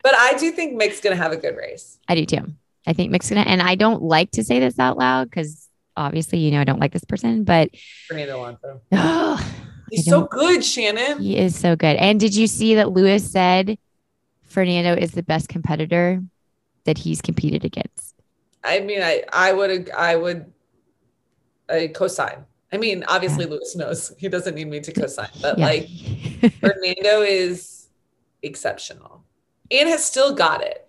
[0.00, 1.98] But I do think Mick's gonna have a good race.
[2.08, 2.52] I do too.
[2.86, 6.38] I think Mick's gonna, and I don't like to say this out loud because obviously,
[6.38, 7.70] you know, I don't like this person, but
[8.06, 8.80] Fernando Alonso.
[8.92, 9.52] oh,
[9.90, 11.18] He's so good, Shannon.
[11.20, 11.96] he is so good.
[11.96, 13.76] And did you see that Lewis said
[14.48, 16.22] Fernando is the best competitor
[16.84, 18.14] that he's competed against?
[18.64, 20.52] I mean, I I would I would
[21.68, 22.44] I co-sign.
[22.72, 25.64] I mean, obviously Lewis knows he doesn't need me to co-sign, but Yeah.
[25.66, 25.88] like
[26.60, 27.88] Fernando is
[28.42, 29.24] exceptional
[29.70, 30.88] and has still got it.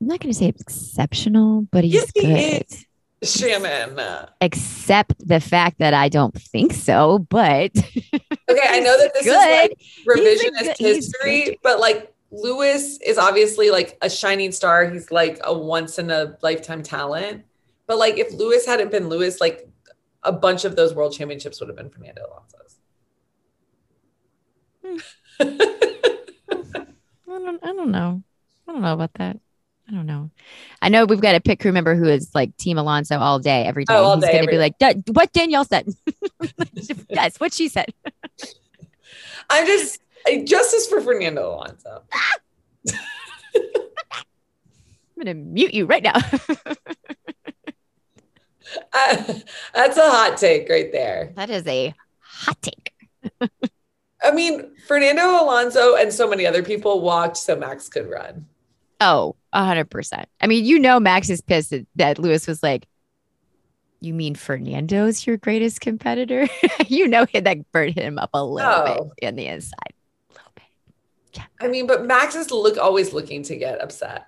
[0.00, 2.64] I'm not going to say exceptional, but he's Yes, he good.
[2.70, 2.85] is.
[3.22, 3.98] Shannon.
[4.40, 7.70] Except the fact that I don't think so, but
[8.48, 9.32] Okay, I know that this Good.
[9.32, 14.88] is like revisionist good- history, but like Lewis is obviously like a shining star.
[14.90, 17.44] He's like a once in a lifetime talent.
[17.86, 19.68] But like if Lewis hadn't been Lewis, like
[20.22, 22.78] a bunch of those world championships would have been Fernando Alonso's.
[25.40, 25.46] Hmm.
[27.28, 28.22] I don't, I don't know.
[28.68, 29.38] I don't know about that.
[29.88, 30.30] I don't know.
[30.82, 33.64] I know we've got a pit crew member who is like Team Alonso all day,
[33.64, 33.98] every oh, day.
[33.98, 34.74] Oh, all He's day, to be day.
[34.80, 35.88] like, what Danielle said.
[37.10, 37.94] That's what she said.
[39.50, 40.00] I'm just
[40.44, 42.02] justice for Fernando Alonso.
[45.18, 46.14] I'm going to mute you right now.
[48.92, 49.34] I- uh,
[49.72, 51.32] that's a hot take right there.
[51.36, 52.92] that is a hot take.
[54.22, 58.46] I mean, Fernando Alonso and so many other people walked so Max could run.
[59.00, 60.28] Oh, hundred percent.
[60.40, 62.86] I mean, you know, Max is pissed that, that Lewis was like,
[64.00, 66.46] You mean Fernando's your greatest competitor?
[66.88, 69.12] you know that bird hit him up a little No.
[69.18, 69.92] bit in the inside.
[70.30, 71.42] A little bit.
[71.60, 74.26] I mean, but Max is look always looking to get upset.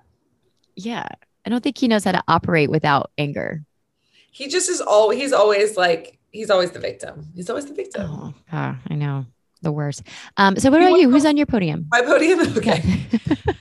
[0.77, 1.07] Yeah.
[1.47, 3.64] I don't think he knows how to operate without anger.
[4.31, 7.27] He just is all he's always like he's always the victim.
[7.35, 8.03] He's always the victim.
[8.11, 9.27] Oh, ah, I know.
[9.62, 10.03] The worst.
[10.37, 11.11] Um, so what about you?
[11.11, 11.87] Who's on your podium?
[11.91, 12.41] My podium?
[12.57, 13.07] Okay.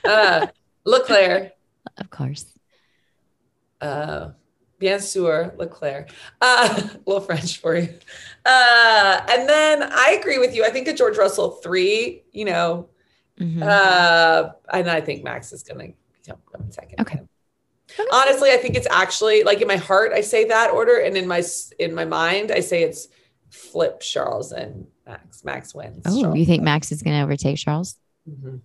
[0.04, 0.46] Uh
[0.84, 1.52] Leclerc.
[1.98, 2.46] Of course.
[3.80, 4.30] Uh
[4.78, 6.10] bien sûr, Leclerc.
[6.40, 7.88] Uh a little French for you.
[8.44, 10.64] Uh and then I agree with you.
[10.64, 12.88] I think a George Russell three, you know,
[13.40, 13.62] Mhm.
[13.62, 17.00] Uh, and I think Max is going to come second.
[17.02, 17.20] Okay.
[17.20, 18.08] Okay.
[18.12, 21.28] Honestly, I think it's actually like in my heart I say that order, and in
[21.28, 21.42] my
[21.78, 23.06] in my mind I say it's
[23.50, 25.44] flip Charles and Max.
[25.44, 26.02] Max wins.
[26.04, 26.64] oh, Charles you think wins.
[26.64, 27.96] Max is going to overtake Charles?
[28.28, 28.60] Mhm.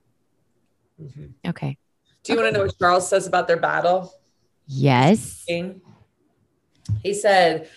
[1.00, 1.34] Mhm.
[1.48, 1.78] Okay.
[2.24, 4.14] Do you want to know what Charles says about their battle?
[4.68, 5.44] Yes.
[5.48, 7.70] He said,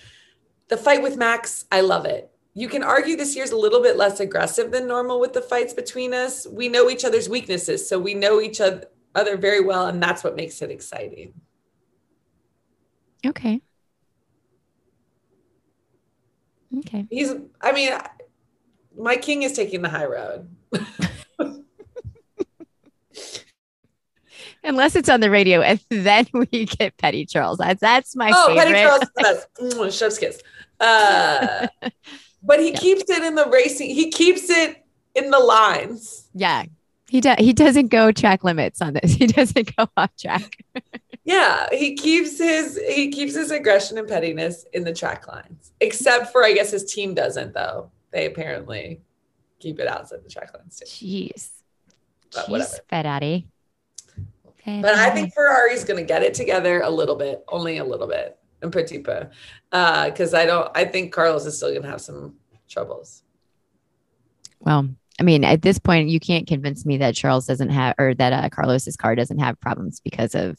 [0.68, 3.96] "The fight with Max, I love it." You can argue this year's a little bit
[3.96, 6.46] less aggressive than normal with the fights between us.
[6.46, 10.24] We know each other's weaknesses, so we know each oth- other very well, and that's
[10.24, 11.34] what makes it exciting.
[13.26, 13.60] Okay.
[16.78, 17.06] Okay.
[17.10, 17.92] He's, I mean,
[18.98, 20.48] my king is taking the high road.
[24.66, 27.58] Unless it's on the radio, and then we get Petty Charles.
[27.58, 28.64] That's that's my oh, favorite.
[28.64, 29.98] Petty Charles is the best.
[29.98, 30.42] Chef's kiss.
[30.80, 31.68] Uh,
[32.42, 32.78] but he Yeah.
[32.78, 33.90] keeps it in the racing.
[33.90, 36.28] He keeps it in the lines.
[36.34, 36.64] Yeah.
[37.08, 37.36] He does.
[37.38, 39.14] He doesn't go track limits on this.
[39.14, 40.58] He doesn't go off track.
[41.24, 45.72] Yeah, he keeps his he keeps his aggression and pettiness in the track lines.
[45.80, 47.90] Except for I guess his team doesn't though.
[48.10, 49.00] They apparently
[49.60, 50.86] keep it outside the track lines too.
[50.86, 51.50] Jeez.
[52.32, 52.76] But Jeez, whatever.
[52.88, 53.46] Ferrari.
[54.66, 58.08] But I think Ferrari's going to get it together a little bit, only a little
[58.08, 59.26] bit, un petit peu,
[59.70, 60.70] because I don't.
[60.74, 62.34] I think Carlos is still going to have some
[62.68, 63.22] troubles.
[64.58, 64.88] Well,
[65.20, 68.32] I mean, at this point, you can't convince me that Charles doesn't have, or that
[68.32, 70.58] uh, Carlos's car doesn't have problems because of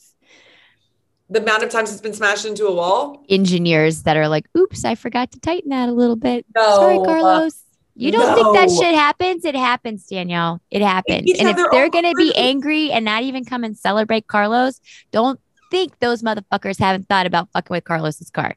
[1.30, 3.26] The amount of times it's been smashed into a wall.
[3.30, 6.98] engineers that are like, "Oops, I forgot to tighten that a little bit." No, Sorry,
[6.98, 7.64] uh, Carlos.
[8.00, 9.44] You don't think that shit happens?
[9.44, 10.62] It happens, Danielle.
[10.70, 11.30] It happens.
[11.40, 14.80] And if they're going to be angry and not even come and celebrate Carlos,
[15.12, 15.40] don't
[15.72, 18.56] think those motherfuckers haven't thought about fucking with Carlos's car.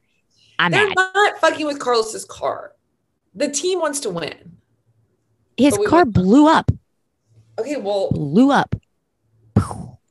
[0.59, 0.95] I'm They're mad.
[1.15, 2.73] not fucking with Carlos's car.
[3.33, 4.57] The team wants to win.
[5.57, 6.71] His car went- blew up.
[7.59, 8.75] Okay, well, Blew up.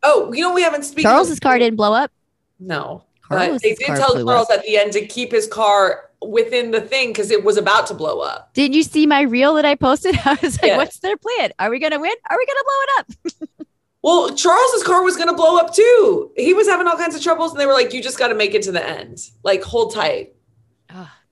[0.03, 1.05] oh, you know we haven't speaking.
[1.05, 2.11] Charles's of- car didn't blow up.
[2.59, 4.51] No, but they did tell up.
[4.51, 7.95] at the end to keep his car within the thing because it was about to
[7.95, 8.53] blow up.
[8.55, 10.17] Didn't you see my reel that I posted?
[10.25, 10.77] I was like, Yeah.
[10.77, 11.53] what's their plan?
[11.59, 12.15] Are we going to win?
[12.31, 13.67] Are we going to blow it up?
[14.03, 16.33] Well, Charles's car was going to blow up too.
[16.35, 18.35] He was having all kinds of troubles, and they were like, "You just got to
[18.35, 19.19] make it to the end.
[19.45, 20.33] Like, hold tight."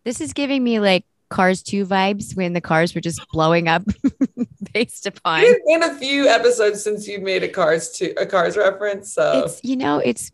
[0.04, 3.84] This is giving me like Cars 2 vibes when the cars were just blowing up
[4.74, 5.44] based upon.
[5.44, 9.44] It's been a few episodes since you made a Cars to a Cars reference, so
[9.46, 10.30] It's, you know, it's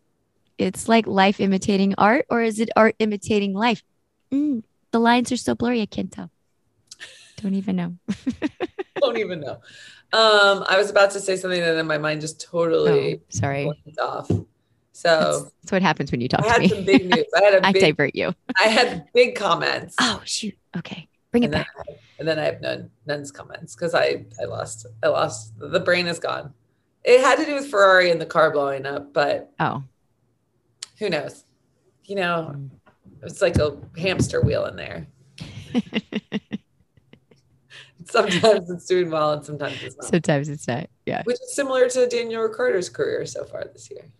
[0.59, 3.81] it's like life imitating art, or is it art imitating life?
[4.35, 6.31] Mm, the lines are so blurry, I can't tell.
[7.37, 7.97] Don't even know.
[9.01, 9.61] don't even know.
[10.13, 13.67] Um, I was about to say something, and then my mind just totally Oh, sorry.
[14.01, 14.29] off.
[14.29, 14.41] That's,
[14.93, 16.69] So that's what happens when you talk I to had me.
[16.69, 17.25] some big news.
[17.37, 18.33] I had a I big, divert you.
[18.61, 19.95] I had big comments.
[20.01, 20.57] Oh shoot.
[20.77, 21.09] Okay.
[21.33, 21.69] Bring it and then, back.
[21.89, 25.81] I, and then I have none none's comments because I I lost I lost the
[25.81, 26.55] brain is gone.
[27.03, 29.83] It had to do with Ferrari and the car blowing up, but Oh.
[31.01, 31.45] who knows?
[32.05, 32.71] You know, Mm.
[33.25, 35.07] It's like a hamster wheel in there.
[38.07, 40.05] Sometimes it's doing well and sometimes it's not.
[40.07, 40.89] Sometimes it's not.
[41.07, 41.23] Yeah.
[41.25, 44.05] Which is similar to Daniel Ricciardo's career so far this year.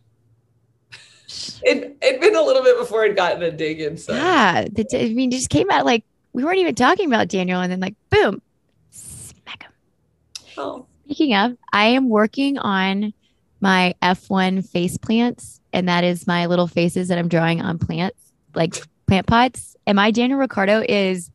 [1.65, 3.97] It it'd been a little bit before it gotten a dig in.
[3.97, 4.67] So Yeah.
[4.71, 7.73] The, I mean, it just came out like we weren't even talking about Daniel, and
[7.73, 8.41] then like boom,
[8.91, 9.73] smack him.
[10.57, 13.13] oh, Speaking of, I am working on
[13.61, 18.33] my F1 face plants, and that is my little faces that I'm drawing on plants,
[18.55, 18.75] like
[19.07, 19.77] plant pots.
[19.87, 21.31] And my Daniel Ricciardo is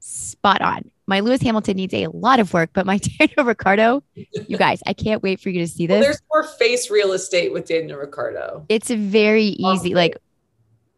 [0.00, 0.90] spot on.
[1.06, 4.92] My Lewis Hamilton needs a lot of work, but my Daniel Ricciardo, you guys, I
[4.92, 6.06] can't wait for you to see well, this.
[6.06, 8.64] there's more face real estate with Daniel Ricciardo.
[8.68, 10.16] it's very easy, like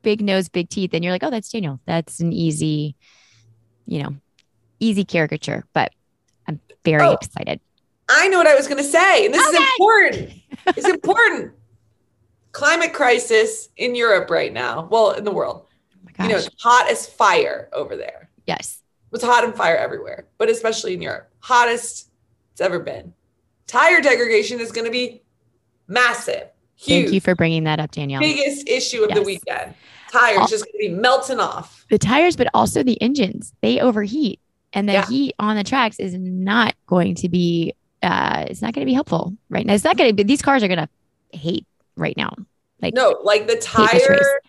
[0.02, 1.80] big nose, big teeth, and you're like, oh, that's Daniel.
[1.86, 2.94] That's an easy,
[3.86, 4.14] you know,
[4.80, 5.64] easy caricature.
[5.72, 5.92] But
[6.46, 7.12] I'm very Oh.
[7.12, 7.60] excited.
[8.10, 10.30] I know what I was going to say, and this is important.
[10.76, 11.52] It's important.
[12.52, 14.86] Climate crisis in Europe right now.
[14.90, 15.66] Well, in the world.
[16.22, 16.30] Gosh.
[16.30, 18.30] You know, it's hot as fire over there.
[18.46, 18.78] yes.
[19.14, 21.28] It's hot and fire everywhere, but especially in Europe.
[21.40, 22.08] Hottest
[22.52, 23.12] it's ever been.
[23.66, 25.22] Tire degradation is going to be
[25.86, 26.48] massive.
[26.76, 27.04] Huge.
[27.04, 28.20] Thank you for bringing that up, Danielle.
[28.20, 29.74] biggest issue of the weekend.
[30.10, 31.84] Tires All- just gonna be melting off.
[31.90, 33.52] the tires, but also the engines.
[33.60, 34.40] They overheat,
[34.72, 35.06] and the Yeah.
[35.06, 37.74] heat on the tracks is not going to be.
[38.02, 39.74] Uh, it's not going to be helpful right now.
[39.74, 40.22] It's not going to be.
[40.24, 41.66] These cars are going to hate
[41.96, 42.34] right now.
[42.80, 44.40] Like No, like the tire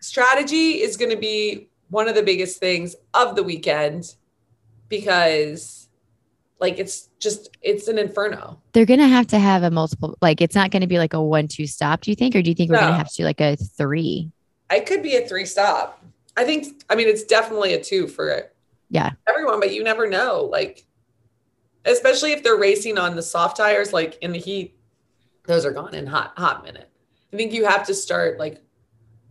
[0.00, 4.14] strategy is going to be one of the biggest things of the weekend
[4.88, 5.88] because
[6.60, 8.60] like it's just it's an inferno.
[8.72, 10.16] they're going to have to have a multiple.
[10.20, 12.00] Like it's not going to be like a one-two stop.
[12.00, 14.30] Do you think, or do you think we're gonna have to do like a three?
[14.70, 16.04] I could be a three stop.
[16.36, 18.54] I think I mean it's definitely a two for it
[18.90, 19.12] Yeah.
[19.28, 20.48] everyone, but you never know.
[20.50, 20.84] Like
[21.84, 24.76] especially if they're racing on the soft tires, like in the heat,
[25.46, 26.90] those are gone in hot hot minute.
[27.32, 28.62] I think you have to start like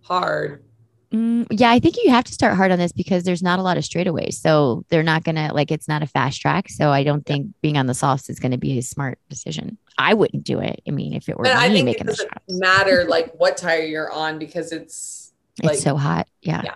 [0.07, 0.63] hard.
[1.11, 3.61] Mm, yeah, I think you have to start hard on this because there's not a
[3.61, 4.33] lot of straightaways.
[4.33, 6.69] So they're not gonna like it's not a fast track.
[6.69, 9.77] So I don't think being on the softs is gonna be a smart decision.
[9.97, 10.81] I wouldn't do it.
[10.87, 13.55] I mean, if it were I me think it making the doesn't matter like what
[13.55, 15.31] tire you're on because it's
[15.63, 16.27] like it's so hot.
[16.41, 16.61] Yeah.
[16.63, 16.75] Yeah.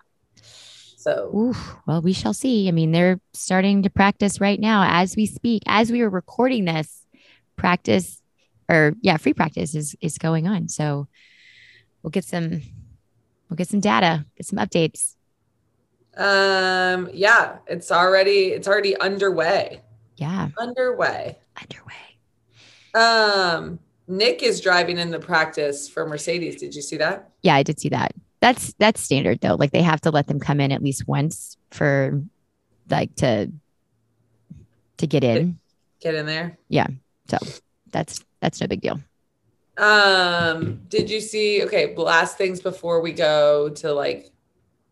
[0.96, 1.56] so Ooh,
[1.86, 2.70] well, we shall see.
[2.70, 5.64] I mean, they're starting to practice right now as we speak.
[5.66, 7.06] As we are recording this,
[7.58, 8.22] practice
[8.70, 10.70] or yeah, free practice is is going on.
[10.70, 11.10] So
[12.02, 12.62] we'll get some
[13.52, 15.16] we'll get some data, get some updates.
[16.18, 19.82] um yeah, it's already it's already underway.
[20.18, 21.38] Yeah, Underway.
[21.62, 21.93] underway.
[22.95, 23.80] Um
[24.10, 26.58] Nyck is driving in the practice for Mercedes.
[26.58, 27.30] Did you see that?
[27.43, 28.14] Yeah, I did see that.
[28.41, 29.56] That's that's standard though.
[29.56, 32.22] Like they have to let them come in at least once for
[32.89, 33.52] like to
[34.97, 35.60] to get in.
[36.02, 36.58] Get in there.
[36.70, 36.88] Yeah.
[37.30, 37.38] So
[37.91, 38.99] that's that's no big deal.
[39.78, 41.63] Um, did you see?
[41.63, 44.32] Okay, last things before we go to like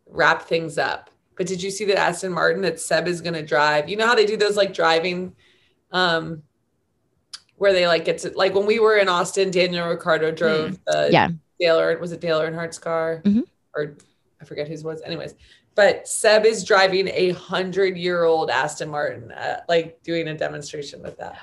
[0.08, 1.10] wrap things up.
[1.36, 3.88] But did you see that Aston Martin that Seb is going to drive?
[3.90, 5.36] You know how they do those like driving,
[5.92, 6.44] um,
[7.56, 10.92] where they like get to like when we were in Austin, Daniel Ricciardo drove the
[10.92, 11.12] Mm.
[11.12, 11.30] Yeah.
[11.60, 13.44] Dale Earn- was it Dale Earnhardt's car Mhm.
[13.76, 13.98] or
[14.42, 15.02] I forget whose was.
[15.02, 15.36] Anyways,
[15.76, 21.02] but Seb is driving a hundred year old Aston Martin, uh, like doing a demonstration
[21.02, 21.38] with that.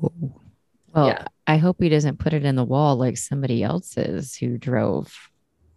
[0.00, 1.26] Well, Yeah.
[1.46, 5.14] I hope he doesn't put it in the wall like somebody else's who drove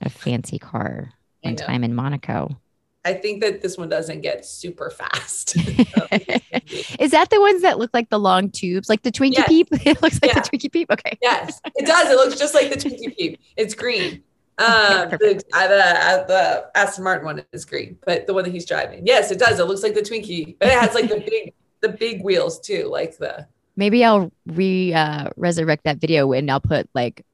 [0.01, 1.11] a fancy car
[1.41, 2.57] one time in Monaco.
[3.03, 5.55] I think that this one doesn't get super fast.
[6.99, 9.47] Is that the ones that look like the long tubes, like the Twinkie Yes.
[9.47, 9.68] Peep?
[9.86, 10.41] It looks like Yeah.
[10.41, 10.91] the Twinkie Peep.
[10.91, 11.18] Okay.
[11.22, 12.09] yes, it does.
[12.09, 13.39] It looks just like the Twinkie Peep.
[13.55, 14.24] It's green.
[14.59, 18.49] Um, the, uh, the, uh, the Aston Martin one is green, but the one that
[18.51, 19.59] he's driving, yes, it does.
[19.59, 22.88] It looks like the Twinkie, but it has like the big, the big wheels too,
[22.91, 23.47] like the.
[23.78, 27.26] Maybe I'll re uh, resurrect that video and I'll put like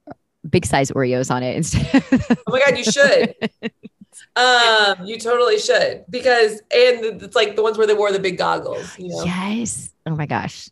[0.48, 2.04] big size Oreos on it instead.
[2.46, 3.34] Oh my god, you should.
[4.36, 8.38] um, you totally should because and it's like the ones where they wore the big
[8.38, 8.98] goggles.
[9.00, 9.91] You know, Yes.
[10.06, 10.70] Oh my gosh.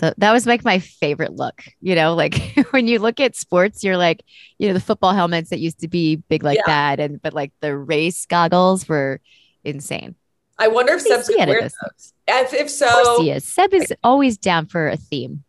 [0.00, 1.62] Th- that was like my favorite look.
[1.80, 2.38] You know, like
[2.70, 4.22] when you look at sports, you're like,
[4.58, 6.96] you know, the football helmets that used to be big like Yeah.
[6.96, 7.00] that.
[7.00, 9.20] And, but like the race goggles were
[9.64, 10.14] insane.
[10.58, 12.12] I wonder if What do you Seb's gonna wear this?
[12.28, 13.44] If, if Of course so, he is.
[13.44, 15.44] Seb is always down for a theme.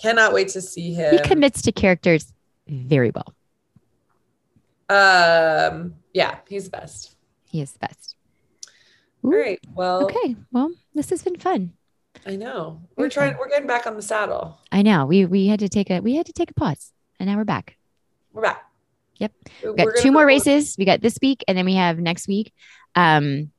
[0.00, 1.12] cannot wait to see him.
[1.12, 2.32] He commits to characters
[2.66, 3.34] very well.
[4.88, 7.14] Um, yeah, he's the best.
[7.44, 8.16] He is the best.
[9.22, 9.60] All Ooh, right.
[9.74, 10.36] Well, Okay.
[10.50, 11.72] Well, this has been fun.
[12.26, 13.14] I know we're Okay.
[13.14, 13.36] trying.
[13.38, 14.58] We're getting back on the saddle.
[14.70, 15.06] I know.
[15.06, 16.92] We we had to take a we had to take a pause.
[17.18, 17.76] And now we're back.
[18.32, 18.64] We're back.
[19.18, 19.32] Yep.
[19.64, 20.76] We- got two more races.
[20.78, 22.52] We got this week and then we have next week.
[22.94, 23.50] Um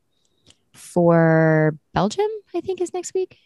[0.74, 3.38] for Belgium, I think is next week.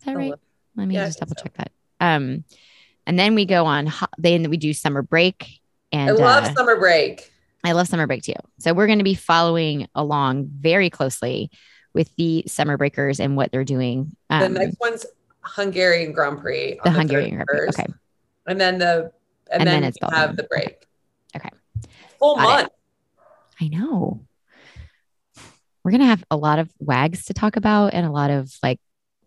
[0.00, 0.34] Is that Oh, right?
[0.76, 1.42] Let me yeah, just double so.
[1.44, 1.72] check that.
[2.00, 2.44] Um
[3.06, 5.60] and then we go on then we do summer break
[5.90, 7.30] and I love uh, summer break.
[7.64, 8.32] I love summer break too.
[8.58, 11.48] So we're going to be following along very closely
[11.94, 14.16] with the summer breakers and what they're doing.
[14.30, 15.06] The Um, next one's
[15.42, 16.80] Hungarian Grand Prix.
[16.82, 17.68] the on Hungarian Grand Prix.
[17.68, 17.86] Okay.
[18.46, 19.12] And then the
[19.50, 20.86] and, And then, then it's have the break.
[21.36, 21.50] Okay.
[22.18, 22.62] Full Got it.
[22.62, 22.68] month.
[23.60, 24.24] I know.
[25.84, 28.52] We're going to have a lot of wags to talk about and a lot of
[28.62, 28.78] like,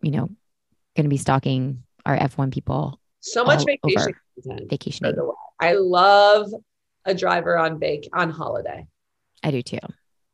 [0.01, 0.29] you know,
[0.95, 4.69] going to be stalking our F1 people So much vacation content.
[4.69, 5.11] vacationing.
[5.11, 5.35] for the wag.
[5.59, 6.49] I love
[7.05, 8.85] a driver on vac on holiday.
[9.43, 9.79] I do too.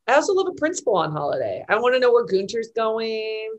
[0.08, 1.64] I also love a principal on holiday.
[1.70, 3.54] I want to know where Gunter's going.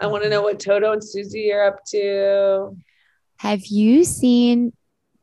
[0.00, 2.76] I want to know what Toto and Susie are up to.
[3.38, 4.72] Have you seen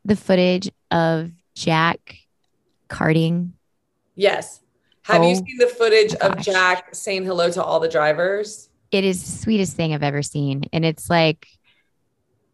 [0.05, 2.15] the footage of Jack
[2.89, 3.51] karting?
[4.15, 4.60] Yes.
[5.03, 6.39] Have you Oh seen the footage of.
[6.41, 8.69] Jack saying hello to all the drivers?
[8.91, 10.65] It is the sweetest thing I've ever seen.
[10.73, 11.47] And it's like,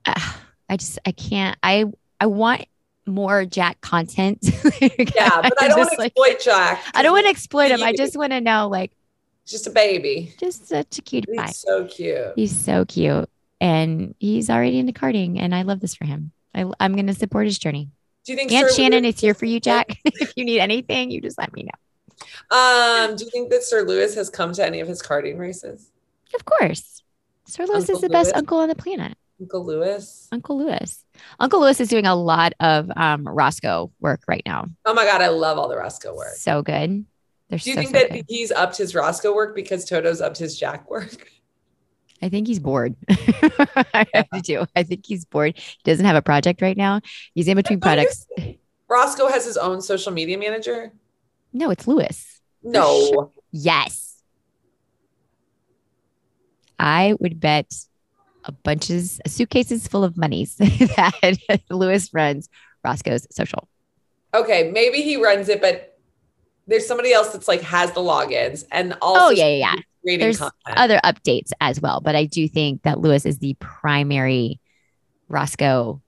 [0.05, 0.39] ah,
[0.69, 1.85] I just, I can't, I,
[2.19, 2.65] I want
[3.05, 4.39] more Jack content.
[4.79, 6.83] Yeah, but I don't want to like, exploit Jack.
[6.93, 7.81] I don't want to exploit him.
[7.81, 8.91] I just want to know, like,
[9.45, 10.33] Just a baby.
[10.39, 11.47] just such a cute He's pie.
[11.47, 12.33] so cute.
[12.35, 13.29] He's so cute.
[13.59, 15.39] And he's already into karting.
[15.39, 16.31] And I love this for him.
[16.53, 17.89] I, I'm going to support his journey.
[18.25, 19.97] Do you think Aunt Sir Shannon is here for you, Jack.
[20.05, 21.69] if you need anything, you just let me know.
[22.51, 25.91] Um, do you think that Sir Lewis has come to any of his karting races?
[26.33, 27.03] Of course.
[27.45, 29.17] Sir Lewis Uncle is the best uncle on the planet.
[29.39, 30.27] Uncle Lewis.
[30.31, 31.05] Uncle Lewis.
[31.39, 34.65] Uncle Lewis is doing a lot of um, Roscoe work right now.
[34.85, 36.35] Oh my god, I love all the Roscoe work.
[36.35, 37.05] So good.
[37.49, 38.25] They're Do you so, think so that good.
[38.27, 41.29] he's upped his Roscoe work because Toto's upped his Jack work?
[42.21, 42.95] I think he's bored.
[43.09, 44.67] I have to.
[44.75, 45.53] I think he's bored.
[45.55, 47.01] He doesn't have a project right now.
[47.35, 48.27] He's in between products.
[48.89, 50.93] Roscoe has his own social media manager.
[51.53, 52.41] No, it's Lewis.
[52.63, 53.07] No.
[53.07, 53.31] sure.
[53.51, 54.21] Yes.
[56.79, 57.73] I would bet
[58.43, 62.49] a bunches, a suitcases full of monies that Lewis runs
[62.83, 63.67] Roscoe's social.
[64.33, 65.97] Okay, maybe he runs it, but
[66.67, 70.17] there's somebody else that's like has the logins and also Oh, yeah, yeah, yeah.
[70.17, 70.77] There's content.
[70.77, 74.59] other updates as well, but I do think that Lewis is the primary
[75.27, 76.01] Roscoe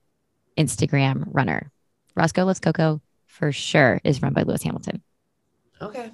[0.57, 1.71] Instagram runner.
[2.15, 5.01] Roscoe Let's Coco for sure is run by Lewis Hamilton.
[5.81, 6.11] Okay.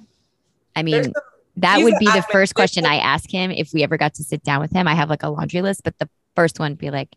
[0.74, 1.12] I mean, some-
[1.58, 2.30] that would be the admin.
[2.30, 4.86] first question I ask him if we ever got to sit down with him.
[4.86, 7.16] I have like a laundry list, but the first one would be like,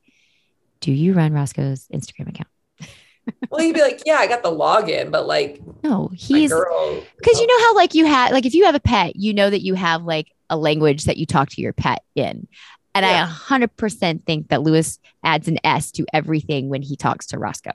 [0.80, 2.48] Do you run Roscoe's Instagram account?
[3.50, 7.48] well, he'd be like, Yeah, I got the login, but like No, he's because you
[7.50, 7.58] oh.
[7.60, 9.74] know how like you have like if you have a pet, you know that you
[9.74, 12.48] have like a language that you talk to your pet in.
[12.96, 13.24] And I Yeah.
[13.24, 17.38] a hundred percent think that Lewis adds an S to everything when he talks to
[17.38, 17.72] Roscoe,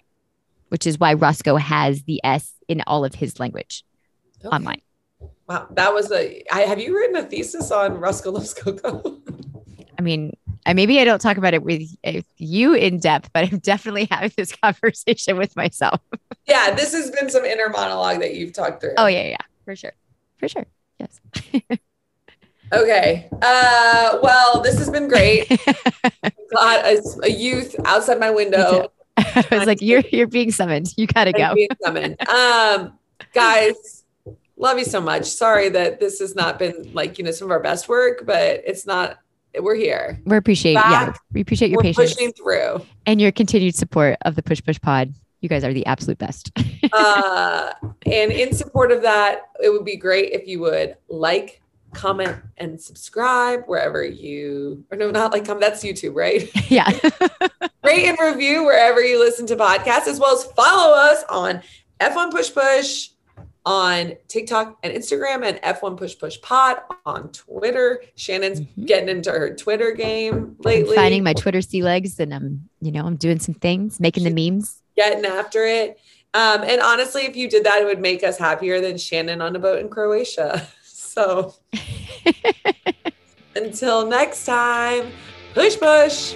[0.70, 3.84] which is why Roscoe has the S in all of his language
[4.44, 4.54] Okay.
[4.54, 4.80] online.
[5.48, 6.42] Wow, that was a.
[6.50, 9.20] I, have you written a thesis on Roscoe Loves Coco?
[9.98, 10.36] I mean,
[10.66, 11.82] I maybe I don't talk about it with
[12.36, 16.00] you in depth, but I'm definitely having this conversation with myself.
[16.46, 18.94] yeah, this has been some inner monologue that you've talked through.
[18.96, 19.92] Oh yeah, yeah, for sure,
[20.38, 20.66] for sure.
[20.98, 21.20] Yes.
[22.72, 23.28] Okay.
[23.42, 25.48] Uh, well, this has been great.
[26.50, 28.90] Got a, a youth outside my window.
[29.16, 30.92] I was like, you're you're being summoned.
[30.96, 31.54] You gotta and go.
[31.54, 32.28] being summoned.
[32.28, 32.98] Um,
[33.32, 33.93] guys,
[34.56, 35.24] love you so much.
[35.26, 38.62] Sorry that this has not been like you know some of our best work, but
[38.66, 39.18] it's not.
[39.56, 40.20] We're here.
[40.24, 42.84] We appreciate, yeah, we appreciate your We're patience pushing through.
[43.06, 45.14] and your continued support of the Push Push Pod.
[45.42, 46.50] You guys are the absolute best.
[46.92, 47.72] Uh,
[48.06, 51.62] and in support of that, it would be great if you would like,
[51.94, 54.84] comment, and subscribe wherever you.
[54.92, 55.62] Or no, not like comment.
[55.62, 56.50] That's YouTube, right?
[56.70, 56.88] yeah,
[57.84, 61.62] rate and review wherever you listen to podcasts, as well as follow us on
[62.00, 63.08] F1 Push Push
[63.66, 68.02] on TikTok and Instagram, and F1 Push Push Pod on Twitter.
[68.16, 68.86] Shannon's Mhm.
[68.86, 72.92] getting into her Twitter game I'm lately, finding my Twitter sea legs, and I'm you
[72.92, 74.80] know I'm doing some things, making the memes.
[74.96, 75.98] getting after it.
[76.34, 79.54] Um, and honestly, if you did that, it would make us happier than Shannon on
[79.56, 80.66] a boat in Croatia.
[81.14, 81.54] So
[83.54, 85.12] until next time,
[85.54, 86.34] push push.